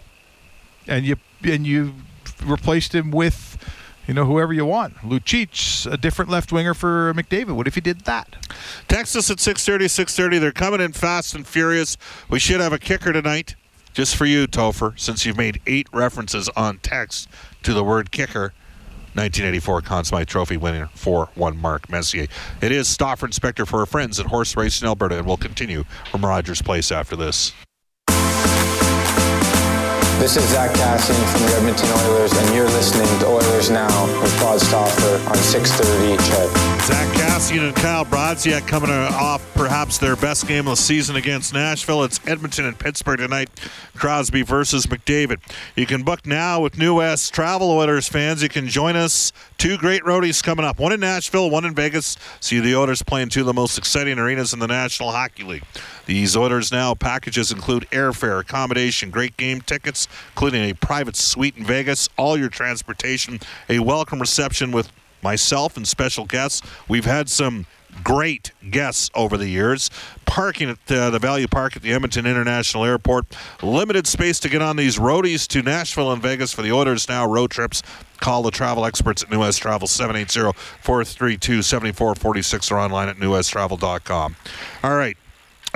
And 0.86 1.04
you 1.04 1.16
and 1.42 1.66
you 1.66 1.94
replaced 2.44 2.94
him 2.94 3.10
with 3.10 3.58
you 4.06 4.14
know 4.14 4.24
whoever 4.24 4.52
you 4.52 4.64
want. 4.64 4.96
Lucic, 4.98 5.90
a 5.90 5.96
different 5.96 6.30
left 6.30 6.52
winger 6.52 6.74
for 6.74 7.12
McDavid. 7.14 7.56
What 7.56 7.66
if 7.66 7.76
you 7.76 7.82
did 7.82 8.02
that? 8.02 8.36
Text 8.88 9.16
us 9.16 9.30
at 9.30 9.40
630, 9.40 9.88
630. 9.88 10.38
They're 10.38 10.52
coming 10.52 10.80
in 10.80 10.92
fast 10.92 11.34
and 11.34 11.46
furious. 11.46 11.96
We 12.28 12.38
should 12.38 12.60
have 12.60 12.72
a 12.72 12.78
kicker 12.78 13.12
tonight. 13.12 13.56
Just 13.92 14.16
for 14.16 14.26
you, 14.26 14.46
Topher, 14.46 14.98
since 14.98 15.24
you've 15.24 15.38
made 15.38 15.60
eight 15.66 15.88
references 15.90 16.50
on 16.50 16.78
text 16.78 17.28
to 17.62 17.72
the 17.72 17.82
word 17.82 18.10
kicker. 18.10 18.52
1984 19.14 19.80
Conn 19.80 20.04
Smythe 20.04 20.28
Trophy 20.28 20.58
winner 20.58 20.90
4 20.94 21.30
1 21.34 21.56
Mark 21.56 21.88
Messier. 21.88 22.26
It 22.60 22.70
is 22.70 22.86
Stauffer 22.86 23.24
Inspector 23.24 23.64
for 23.64 23.80
our 23.80 23.86
friends 23.86 24.20
at 24.20 24.26
Horse 24.26 24.54
Racing 24.54 24.86
Alberta, 24.86 25.16
and 25.16 25.26
we'll 25.26 25.38
continue 25.38 25.84
from 26.10 26.26
Rogers 26.26 26.60
Place 26.60 26.92
after 26.92 27.16
this. 27.16 27.54
This 30.26 30.38
is 30.38 30.48
Zack 30.50 30.72
Kassian 30.72 31.14
from 31.30 31.42
the 31.42 31.52
Edmonton 31.54 31.88
Oilers, 32.08 32.32
and 32.32 32.52
you're 32.52 32.64
listening 32.64 33.06
to 33.20 33.26
Oilers 33.28 33.70
Now 33.70 34.06
with 34.20 34.40
Bob 34.40 34.58
Stauffer 34.58 35.28
on 35.28 35.36
630 35.36 36.16
CHED. 36.16 36.82
Zack 36.82 37.06
Kassian 37.14 37.68
and 37.68 37.76
Kyle 37.76 38.04
Brodziak 38.04 38.66
coming 38.66 38.90
off 38.90 39.40
perhaps 39.54 39.98
their 39.98 40.16
best 40.16 40.48
game 40.48 40.66
of 40.66 40.72
the 40.72 40.82
season 40.82 41.14
against 41.14 41.54
Nashville. 41.54 42.02
It's 42.02 42.18
Edmonton 42.26 42.64
and 42.64 42.76
Pittsburgh 42.76 43.20
tonight. 43.20 43.50
Crosby 43.94 44.42
versus 44.42 44.86
McDavid. 44.86 45.38
You 45.76 45.86
can 45.86 46.02
book 46.02 46.26
now 46.26 46.60
with 46.60 46.76
New 46.76 46.96
West 46.96 47.32
Travel 47.32 47.70
Oilers 47.70 48.08
fans. 48.08 48.42
You 48.42 48.48
can 48.48 48.66
join 48.66 48.96
us. 48.96 49.32
Two 49.58 49.78
great 49.78 50.02
roadies 50.02 50.42
coming 50.42 50.64
up. 50.64 50.80
One 50.80 50.90
in 50.90 50.98
Nashville, 50.98 51.50
one 51.50 51.64
in 51.64 51.72
Vegas. 51.72 52.16
See 52.40 52.58
the 52.58 52.74
Oilers 52.74 53.00
playing 53.00 53.28
two 53.28 53.40
of 53.40 53.46
the 53.46 53.54
most 53.54 53.78
exciting 53.78 54.18
arenas 54.18 54.52
in 54.52 54.58
the 54.58 54.66
National 54.66 55.12
Hockey 55.12 55.44
League. 55.44 55.62
These 56.06 56.36
Oilers 56.36 56.72
Now 56.72 56.94
packages 56.94 57.52
include 57.52 57.88
airfare, 57.90 58.40
accommodation, 58.40 59.10
great 59.10 59.36
game 59.36 59.60
tickets, 59.60 60.08
including 60.30 60.70
a 60.70 60.74
private 60.74 61.16
suite 61.16 61.56
in 61.56 61.64
Vegas, 61.64 62.08
all 62.16 62.38
your 62.38 62.48
transportation, 62.48 63.40
a 63.68 63.80
welcome 63.80 64.20
reception 64.20 64.72
with 64.72 64.90
myself 65.22 65.76
and 65.76 65.86
special 65.86 66.24
guests. 66.24 66.62
We've 66.88 67.04
had 67.04 67.28
some 67.28 67.66
great 68.04 68.52
guests 68.70 69.10
over 69.14 69.36
the 69.36 69.48
years. 69.48 69.90
Parking 70.24 70.70
at 70.70 70.78
uh, 70.90 71.10
the 71.10 71.18
Value 71.18 71.48
Park 71.48 71.76
at 71.76 71.82
the 71.82 71.92
Edmonton 71.92 72.24
International 72.26 72.84
Airport. 72.84 73.26
Limited 73.62 74.06
space 74.06 74.38
to 74.40 74.48
get 74.48 74.62
on 74.62 74.76
these 74.76 74.98
roadies 74.98 75.46
to 75.48 75.62
Nashville 75.62 76.12
and 76.12 76.22
Vegas 76.22 76.52
for 76.52 76.62
the 76.62 76.72
Oilers 76.72 77.08
Now 77.08 77.26
road 77.26 77.50
trips. 77.50 77.82
Call 78.20 78.42
the 78.42 78.50
travel 78.50 78.84
experts 78.84 79.22
at 79.22 79.30
New 79.30 79.38
West 79.40 79.62
Travel 79.62 79.88
780-432-7446 79.88 82.72
or 82.72 82.78
online 82.78 83.08
at 83.08 83.16
newwesttravel.com. 83.16 84.36
All 84.82 84.96
right. 84.96 85.16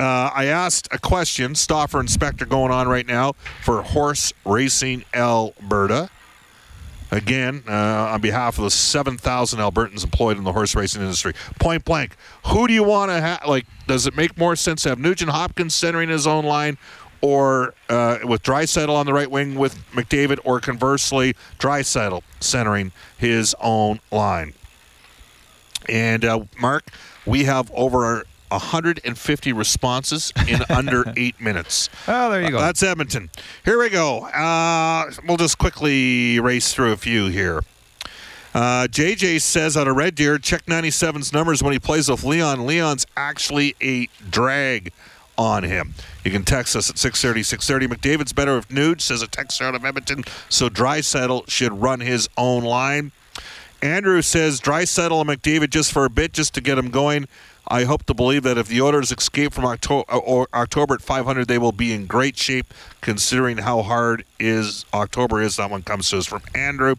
Uh, 0.01 0.31
I 0.33 0.45
asked 0.45 0.87
a 0.91 0.97
question, 0.97 1.53
Stauffer 1.53 1.99
Inspector 1.99 2.43
going 2.47 2.71
on 2.71 2.87
right 2.87 3.05
now 3.05 3.33
for 3.61 3.83
Horse 3.83 4.33
Racing 4.43 5.05
Alberta. 5.13 6.09
Again, 7.11 7.61
uh, 7.67 8.09
on 8.13 8.19
behalf 8.19 8.57
of 8.57 8.63
the 8.63 8.71
7,000 8.71 9.59
Albertans 9.59 10.03
employed 10.03 10.37
in 10.37 10.43
the 10.43 10.53
horse 10.53 10.73
racing 10.73 11.03
industry. 11.03 11.33
Point 11.59 11.85
blank, 11.85 12.15
who 12.47 12.67
do 12.67 12.73
you 12.73 12.83
want 12.83 13.11
to 13.11 13.21
have? 13.21 13.45
Like, 13.45 13.67
does 13.85 14.07
it 14.07 14.15
make 14.15 14.35
more 14.39 14.55
sense 14.55 14.83
to 14.83 14.89
have 14.89 14.97
Nugent 14.97 15.29
Hopkins 15.29 15.75
centering 15.75 16.09
his 16.09 16.25
own 16.25 16.45
line 16.45 16.79
or 17.21 17.75
uh, 17.87 18.19
with 18.23 18.41
Draisaitl 18.41 18.89
on 18.89 19.05
the 19.05 19.13
right 19.13 19.29
wing 19.29 19.53
with 19.53 19.75
McDavid, 19.91 20.39
or 20.43 20.59
conversely, 20.59 21.35
Draisaitl 21.59 22.23
centering 22.39 22.91
his 23.19 23.55
own 23.61 23.99
line? 24.09 24.53
And, 25.87 26.25
uh, 26.25 26.45
Mark, 26.59 26.89
we 27.27 27.43
have 27.43 27.69
over 27.75 28.25
150 28.51 29.53
responses 29.53 30.31
in 30.47 30.61
under 30.69 31.05
eight 31.17 31.39
minutes. 31.39 31.89
Oh, 32.07 32.29
there 32.29 32.41
you 32.41 32.51
go. 32.51 32.59
That's 32.59 32.83
Edmonton. 32.83 33.29
Here 33.65 33.79
we 33.79 33.89
go. 33.89 34.25
Uh, 34.25 35.11
we'll 35.27 35.37
just 35.37 35.57
quickly 35.57 36.39
race 36.39 36.73
through 36.73 36.91
a 36.91 36.97
few 36.97 37.27
here. 37.27 37.63
Uh, 38.53 38.87
JJ 38.87 39.41
says 39.41 39.77
out 39.77 39.87
of 39.87 39.95
Red 39.95 40.15
Deer, 40.15 40.37
check 40.37 40.65
97's 40.65 41.31
numbers 41.31 41.63
when 41.63 41.71
he 41.71 41.79
plays 41.79 42.09
with 42.09 42.23
Leon. 42.23 42.65
Leon's 42.65 43.05
actually 43.15 43.75
a 43.81 44.07
drag 44.29 44.91
on 45.37 45.63
him. 45.63 45.93
You 46.25 46.31
can 46.31 46.43
text 46.43 46.75
us 46.75 46.89
at 46.89 46.97
630, 46.97 47.43
630. 47.43 47.95
McDavid's 47.95 48.33
better 48.33 48.57
if 48.57 48.69
Nude, 48.69 49.01
says 49.01 49.21
a 49.21 49.27
texter 49.27 49.63
out 49.63 49.75
of 49.75 49.85
Edmonton, 49.85 50.23
so 50.49 50.69
Draisaitl 50.69 51.49
should 51.49 51.81
run 51.81 52.01
his 52.01 52.29
own 52.37 52.63
line. 52.63 53.11
Andrew 53.81 54.21
says 54.21 54.61
Draisaitl 54.61 55.21
and 55.21 55.29
McDavid 55.29 55.69
just 55.69 55.91
for 55.91 56.05
a 56.05 56.09
bit, 56.09 56.33
just 56.33 56.53
to 56.55 56.61
get 56.61 56.77
him 56.77 56.89
going. 56.89 57.27
I 57.67 57.83
hope 57.85 58.05
to 58.07 58.13
believe 58.13 58.43
that 58.43 58.57
if 58.57 58.67
the 58.67 58.81
Oilers 58.81 59.11
escape 59.11 59.53
from 59.53 59.65
October, 59.65 60.11
or 60.11 60.47
October 60.53 60.95
at 60.95 61.01
500, 61.01 61.47
they 61.47 61.57
will 61.57 61.71
be 61.71 61.93
in 61.93 62.05
great 62.05 62.37
shape, 62.37 62.73
considering 63.01 63.59
how 63.59 63.81
hard 63.81 64.25
is 64.39 64.85
October 64.93 65.41
is. 65.41 65.55
That 65.55 65.69
one 65.69 65.83
comes 65.83 66.09
to 66.09 66.17
us 66.17 66.25
from 66.25 66.41
Andrew. 66.53 66.95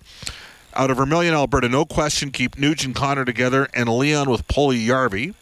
Out 0.75 0.91
of 0.91 0.97
Vermilion, 0.97 1.35
Alberta, 1.35 1.69
no 1.69 1.85
question, 1.85 2.31
keep 2.31 2.59
Nugent 2.59 2.97
Connor 2.97 3.27
together 3.27 3.69
and 3.75 3.89
Leon 3.89 4.31
with 4.31 4.49
Puljujärvi. 4.49 5.35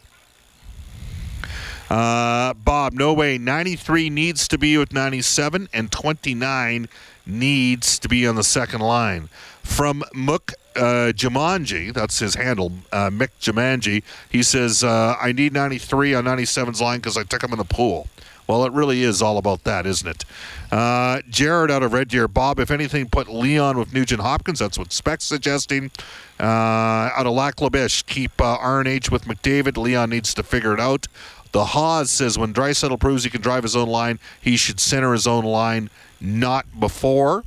Uh, 1.88 2.54
Bob, 2.54 2.92
no 2.94 3.12
way. 3.12 3.36
93 3.36 4.10
needs 4.10 4.46
to 4.48 4.58
be 4.58 4.76
with 4.78 4.92
97, 4.92 5.68
and 5.72 5.90
29 5.90 6.88
needs 7.26 7.98
to 7.98 8.08
be 8.08 8.26
on 8.26 8.36
the 8.36 8.44
second 8.44 8.80
line. 8.80 9.28
From 9.62 10.02
Mook 10.14 10.52
uh, 10.76 11.12
Jumanji, 11.12 11.92
that's 11.92 12.18
his 12.18 12.34
handle, 12.34 12.72
uh, 12.92 13.10
Mick 13.10 13.30
Jumanji, 13.40 14.02
he 14.28 14.42
says, 14.42 14.84
uh, 14.84 15.16
I 15.20 15.32
need 15.32 15.52
93 15.52 16.14
on 16.14 16.24
97's 16.24 16.80
line 16.80 16.98
because 16.98 17.16
I 17.16 17.24
took 17.24 17.42
him 17.42 17.52
in 17.52 17.58
the 17.58 17.64
pool. 17.64 18.08
Well, 18.46 18.64
it 18.64 18.72
really 18.72 19.04
is 19.04 19.22
all 19.22 19.38
about 19.38 19.62
that, 19.62 19.86
isn't 19.86 20.08
it? 20.08 20.24
Uh, 20.72 21.22
Jared 21.28 21.70
out 21.70 21.84
of 21.84 21.92
Red 21.92 22.08
Deer. 22.08 22.26
Bob, 22.26 22.58
if 22.58 22.72
anything, 22.72 23.08
put 23.08 23.28
Leon 23.28 23.78
with 23.78 23.92
Nugent 23.92 24.20
Hopkins. 24.20 24.58
That's 24.58 24.76
what 24.76 24.92
Spec's 24.92 25.22
suggesting. 25.22 25.92
Uh, 26.40 27.10
out 27.14 27.26
of 27.26 27.32
Lac 27.32 27.60
La 27.60 27.68
Biche, 27.68 28.04
keep 28.06 28.40
uh, 28.40 28.58
RNH 28.58 29.08
with 29.12 29.26
McDavid. 29.26 29.76
Leon 29.76 30.10
needs 30.10 30.34
to 30.34 30.42
figure 30.42 30.74
it 30.74 30.80
out. 30.80 31.06
The 31.52 31.66
Haas 31.66 32.10
says 32.10 32.38
when 32.38 32.52
Draisaitl 32.52 32.98
proves 32.98 33.22
he 33.22 33.30
can 33.30 33.40
drive 33.40 33.62
his 33.62 33.76
own 33.76 33.88
line, 33.88 34.18
he 34.40 34.56
should 34.56 34.80
center 34.80 35.12
his 35.12 35.28
own 35.28 35.44
line, 35.44 35.88
not 36.20 36.66
before. 36.80 37.44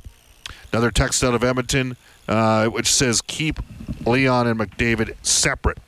Another 0.72 0.90
text 0.90 1.22
out 1.22 1.34
of 1.34 1.44
Edmonton, 1.44 1.96
uh, 2.28 2.66
which 2.66 2.86
says 2.92 3.20
keep 3.22 3.60
Leon 4.06 4.46
and 4.46 4.58
McDavid 4.58 5.14
separate. 5.22 5.78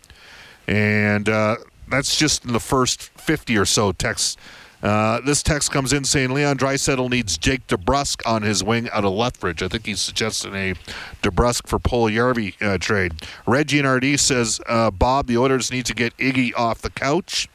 And 0.67 1.29
uh, 1.29 1.57
that's 1.89 2.17
just 2.17 2.45
in 2.45 2.53
the 2.53 2.61
first 2.61 3.03
50 3.03 3.57
or 3.57 3.65
so 3.65 3.93
texts. 3.93 4.37
Uh, 4.83 5.21
this 5.23 5.43
text 5.43 5.73
comes 5.73 5.93
in 5.93 6.05
saying 6.05 6.31
Leon 6.31 6.59
Draisaitl 6.59 7.11
needs 7.11 7.39
Jake 7.39 7.67
DeBrusk 7.67 8.21
on 8.27 8.43
his 8.43 8.63
wing 8.63 8.89
out 8.93 9.05
of 9.05 9.13
Lethbridge. 9.13 9.63
I 9.63 9.69
think 9.69 9.87
he's 9.87 10.01
suggesting 10.01 10.55
a 10.55 10.75
DeBrusk 11.23 11.67
for 11.67 11.79
Puljujärvi 11.79 12.63
uh, 12.63 12.79
trade. 12.79 13.15
Reggie 13.47 13.81
and 13.81 13.89
RD 13.89 14.21
says 14.21 14.61
uh, 14.67 14.91
Bob, 14.91 15.27
the 15.27 15.39
Oilers 15.39 15.73
need 15.73 15.87
to 15.87 15.95
get 15.95 16.17
Iggy 16.19 16.53
off 16.57 16.83
the 16.83 16.91
couch. 16.91 17.49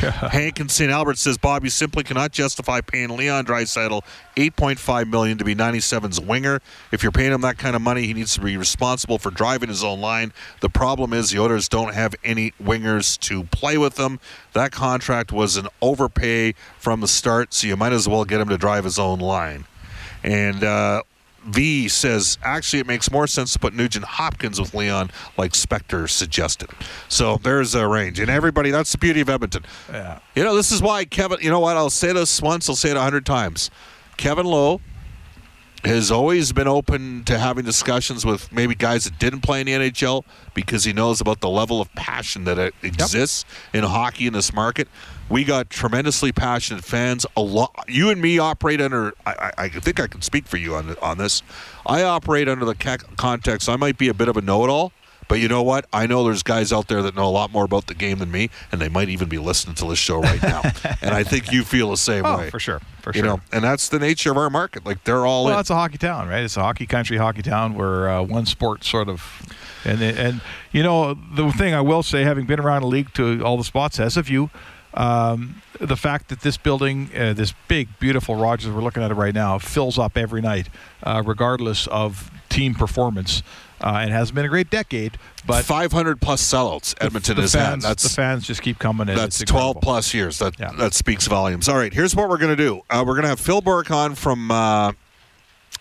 Hank 0.32 0.60
in 0.60 0.70
St. 0.70 0.90
Albert 0.90 1.18
says 1.18 1.36
Bob, 1.36 1.62
you 1.62 1.68
simply 1.68 2.02
cannot 2.02 2.32
justify 2.32 2.80
paying 2.80 3.10
Leon 3.10 3.44
Draisaitl 3.44 4.02
8.5 4.34 5.10
million 5.10 5.36
to 5.36 5.44
be 5.44 5.54
97's 5.54 6.18
winger. 6.18 6.62
If 6.90 7.02
you're 7.02 7.12
paying 7.12 7.32
him 7.32 7.42
that 7.42 7.58
kind 7.58 7.76
of 7.76 7.82
money, 7.82 8.06
he 8.06 8.14
needs 8.14 8.32
to 8.34 8.40
be 8.40 8.56
responsible 8.56 9.18
for 9.18 9.30
driving 9.30 9.68
his 9.68 9.84
own 9.84 10.00
line. 10.00 10.32
The 10.60 10.70
problem 10.70 11.12
is 11.12 11.30
the 11.30 11.40
Oilers 11.40 11.68
don't 11.68 11.92
have 11.92 12.14
any 12.24 12.52
wingers 12.52 13.18
to 13.20 13.44
play 13.44 13.76
with 13.76 13.96
them. 13.96 14.20
That 14.54 14.72
contract 14.72 15.32
was 15.32 15.58
an 15.58 15.68
overpay 15.82 16.54
from 16.78 17.02
the 17.02 17.08
start, 17.08 17.52
so 17.52 17.66
you 17.66 17.76
might 17.76 17.92
as 17.92 18.08
well 18.08 18.24
get 18.24 18.40
him 18.40 18.48
to 18.48 18.56
drive 18.56 18.84
his 18.84 18.98
own 18.98 19.18
line. 19.18 19.66
And 20.24 20.64
uh, 20.64 21.02
V 21.44 21.88
says 21.88 22.38
actually 22.42 22.80
it 22.80 22.86
makes 22.86 23.10
more 23.10 23.26
sense 23.26 23.52
to 23.54 23.58
put 23.58 23.74
Nugent 23.74 24.04
Hopkins 24.04 24.60
with 24.60 24.74
Leon, 24.74 25.10
like 25.36 25.52
Spector 25.52 26.08
suggested. 26.08 26.70
So 27.08 27.38
there's 27.38 27.74
a 27.74 27.86
range, 27.86 28.20
and 28.20 28.30
everybody. 28.30 28.70
That's 28.70 28.92
the 28.92 28.98
beauty 28.98 29.20
of 29.20 29.28
Edmonton. 29.28 29.64
Yeah. 29.90 30.18
You 30.34 30.44
know, 30.44 30.54
this 30.54 30.70
is 30.70 30.82
why 30.82 31.04
Kevin. 31.04 31.38
You 31.40 31.50
know 31.50 31.60
what? 31.60 31.76
I'll 31.76 31.90
say 31.90 32.12
this 32.12 32.40
once. 32.42 32.68
I'll 32.68 32.76
say 32.76 32.90
it 32.90 32.96
a 32.96 33.00
hundred 33.00 33.26
times. 33.26 33.70
Kevin 34.16 34.46
Lowe 34.46 34.80
has 35.84 36.10
always 36.10 36.52
been 36.52 36.68
open 36.68 37.24
to 37.24 37.38
having 37.38 37.64
discussions 37.64 38.26
with 38.26 38.52
maybe 38.52 38.74
guys 38.74 39.04
that 39.04 39.18
didn't 39.18 39.40
play 39.40 39.60
in 39.60 39.66
the 39.66 39.72
NHL 39.72 40.24
because 40.52 40.84
he 40.84 40.92
knows 40.92 41.20
about 41.20 41.40
the 41.40 41.48
level 41.48 41.80
of 41.80 41.92
passion 41.94 42.44
that 42.44 42.72
exists 42.82 43.44
in 43.72 43.82
hockey 43.84 44.26
in 44.26 44.32
this 44.32 44.52
market. 44.52 44.88
We 45.30 45.44
got 45.44 45.70
tremendously 45.70 46.32
passionate 46.32 46.84
fans. 46.84 47.24
A 47.36 47.40
lot. 47.40 47.84
You 47.88 48.10
and 48.10 48.20
me 48.20 48.38
operate 48.38 48.80
under. 48.80 49.14
I, 49.24 49.52
I, 49.56 49.68
think 49.68 50.00
I 50.00 50.06
can 50.06 50.22
speak 50.22 50.46
for 50.46 50.56
you 50.56 50.74
on 50.74 50.96
on 51.00 51.18
this. 51.18 51.42
I 51.86 52.02
operate 52.02 52.48
under 52.48 52.64
the 52.64 52.74
context. 53.16 53.68
I 53.68 53.76
might 53.76 53.96
be 53.96 54.08
a 54.08 54.14
bit 54.14 54.28
of 54.28 54.36
a 54.36 54.40
know-it-all. 54.40 54.92
But 55.30 55.38
you 55.38 55.46
know 55.48 55.62
what? 55.62 55.86
I 55.92 56.08
know 56.08 56.24
there's 56.24 56.42
guys 56.42 56.72
out 56.72 56.88
there 56.88 57.02
that 57.02 57.14
know 57.14 57.24
a 57.24 57.30
lot 57.30 57.52
more 57.52 57.64
about 57.64 57.86
the 57.86 57.94
game 57.94 58.18
than 58.18 58.32
me, 58.32 58.50
and 58.72 58.80
they 58.80 58.88
might 58.88 59.08
even 59.08 59.28
be 59.28 59.38
listening 59.38 59.76
to 59.76 59.86
this 59.88 59.98
show 60.00 60.20
right 60.20 60.42
now. 60.42 60.60
and 61.02 61.14
I 61.14 61.22
think 61.22 61.52
you 61.52 61.62
feel 61.62 61.90
the 61.90 61.96
same 61.96 62.26
Oh, 62.26 62.38
way. 62.38 62.50
for 62.50 62.58
sure, 62.58 62.80
for 63.00 63.10
You 63.14 63.20
sure. 63.20 63.24
know, 63.26 63.40
and 63.52 63.62
that's 63.62 63.88
the 63.90 64.00
nature 64.00 64.32
of 64.32 64.36
our 64.36 64.50
market. 64.50 64.84
Like 64.84 65.04
they're 65.04 65.24
all 65.24 65.44
Well, 65.44 65.54
in. 65.54 65.60
it's 65.60 65.70
a 65.70 65.76
hockey 65.76 65.98
town, 65.98 66.28
right? 66.28 66.42
It's 66.42 66.56
a 66.56 66.62
hockey 66.62 66.84
country, 66.84 67.16
hockey 67.16 67.42
town 67.42 67.74
where 67.74 68.10
uh, 68.10 68.22
one 68.22 68.44
sport 68.44 68.82
sort 68.82 69.08
of, 69.08 69.22
and 69.84 70.02
and 70.02 70.40
you 70.72 70.82
know 70.82 71.14
the 71.14 71.52
thing 71.52 71.74
I 71.74 71.80
will 71.80 72.02
say, 72.02 72.24
having 72.24 72.44
been 72.46 72.58
around 72.58 72.82
the 72.82 72.88
league 72.88 73.14
to 73.14 73.40
all 73.44 73.56
the 73.56 73.62
spots, 73.64 74.00
as 74.00 74.16
have 74.16 74.28
you, 74.28 74.50
um, 74.94 75.62
the 75.80 75.96
fact 75.96 76.28
that 76.30 76.40
this 76.40 76.56
building, 76.56 77.08
uh, 77.16 77.32
this 77.34 77.54
big, 77.68 77.86
beautiful 78.00 78.34
Rogers, 78.34 78.72
we're 78.72 78.82
looking 78.82 79.04
at 79.04 79.12
it 79.12 79.14
right 79.14 79.34
now, 79.34 79.58
fills 79.60 79.96
up 79.96 80.16
every 80.18 80.40
night, 80.42 80.68
uh, 81.04 81.22
regardless 81.24 81.86
of 81.86 82.32
team 82.48 82.74
performance. 82.74 83.44
Uh, 83.80 84.04
it 84.06 84.10
hasn't 84.10 84.34
been 84.34 84.44
a 84.44 84.48
great 84.48 84.68
decade, 84.70 85.16
but 85.46 85.64
500 85.64 86.20
plus 86.20 86.42
sellouts 86.42 86.94
Edmonton 87.00 87.36
the 87.36 87.42
has 87.42 87.54
fans, 87.54 87.82
had. 87.84 87.90
That's 87.90 88.02
the 88.02 88.08
fans 88.10 88.46
just 88.46 88.60
keep 88.62 88.78
coming 88.78 89.08
in. 89.08 89.16
That's 89.16 89.38
12 89.42 89.78
plus 89.80 90.12
years. 90.12 90.38
That 90.38 90.58
Yeah. 90.58 90.72
that 90.78 90.92
speaks 90.94 91.26
volumes. 91.26 91.68
All 91.68 91.76
right, 91.76 91.92
here's 91.92 92.14
what 92.14 92.28
we're 92.28 92.36
going 92.38 92.54
to 92.56 92.62
do. 92.62 92.82
Uh, 92.90 93.02
we're 93.06 93.14
going 93.14 93.22
to 93.22 93.28
have 93.30 93.40
Phil 93.40 93.60
Bourque 93.62 93.90
on 93.90 94.14
from 94.14 94.50
uh, 94.50 94.92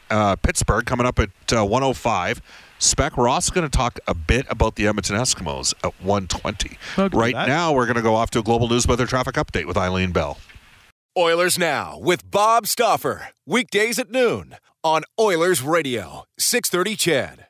uh, 0.10 0.36
Pittsburgh 0.38 0.86
coming 0.86 1.06
up 1.06 1.20
at 1.20 1.30
uh, 1.54 1.66
105. 1.66 2.42
Spec 2.82 3.18
Ross 3.18 3.50
going 3.50 3.70
to 3.70 3.78
talk 3.78 4.00
a 4.08 4.14
bit 4.14 4.46
about 4.50 4.76
the 4.76 4.88
Edmonton 4.88 5.18
Eskimos 5.18 5.74
at 5.84 5.94
120. 6.02 6.78
I'll 6.98 7.10
Right 7.10 7.36
that. 7.36 7.50
now, 7.50 7.74
we're 7.74 7.86
going 7.86 7.98
to 7.98 8.02
go 8.02 8.16
off 8.16 8.30
to 8.32 8.40
a 8.40 8.44
global 8.44 8.70
news 8.70 8.88
weather 8.88 9.06
traffic 9.06 9.36
update 9.36 9.66
with 9.66 9.76
Eileen 9.76 10.12
Bell. 10.14 10.38
Oilers 11.18 11.60
Now 11.60 11.98
with 12.00 12.32
Bob 12.32 12.66
Stauffer. 12.66 13.30
Weekdays 13.46 14.00
at 14.00 14.10
noon 14.10 14.56
on 14.86 15.04
Oilers 15.20 15.62
Radio, 15.62 16.24
630 16.38 16.96
CHED. 16.96 17.46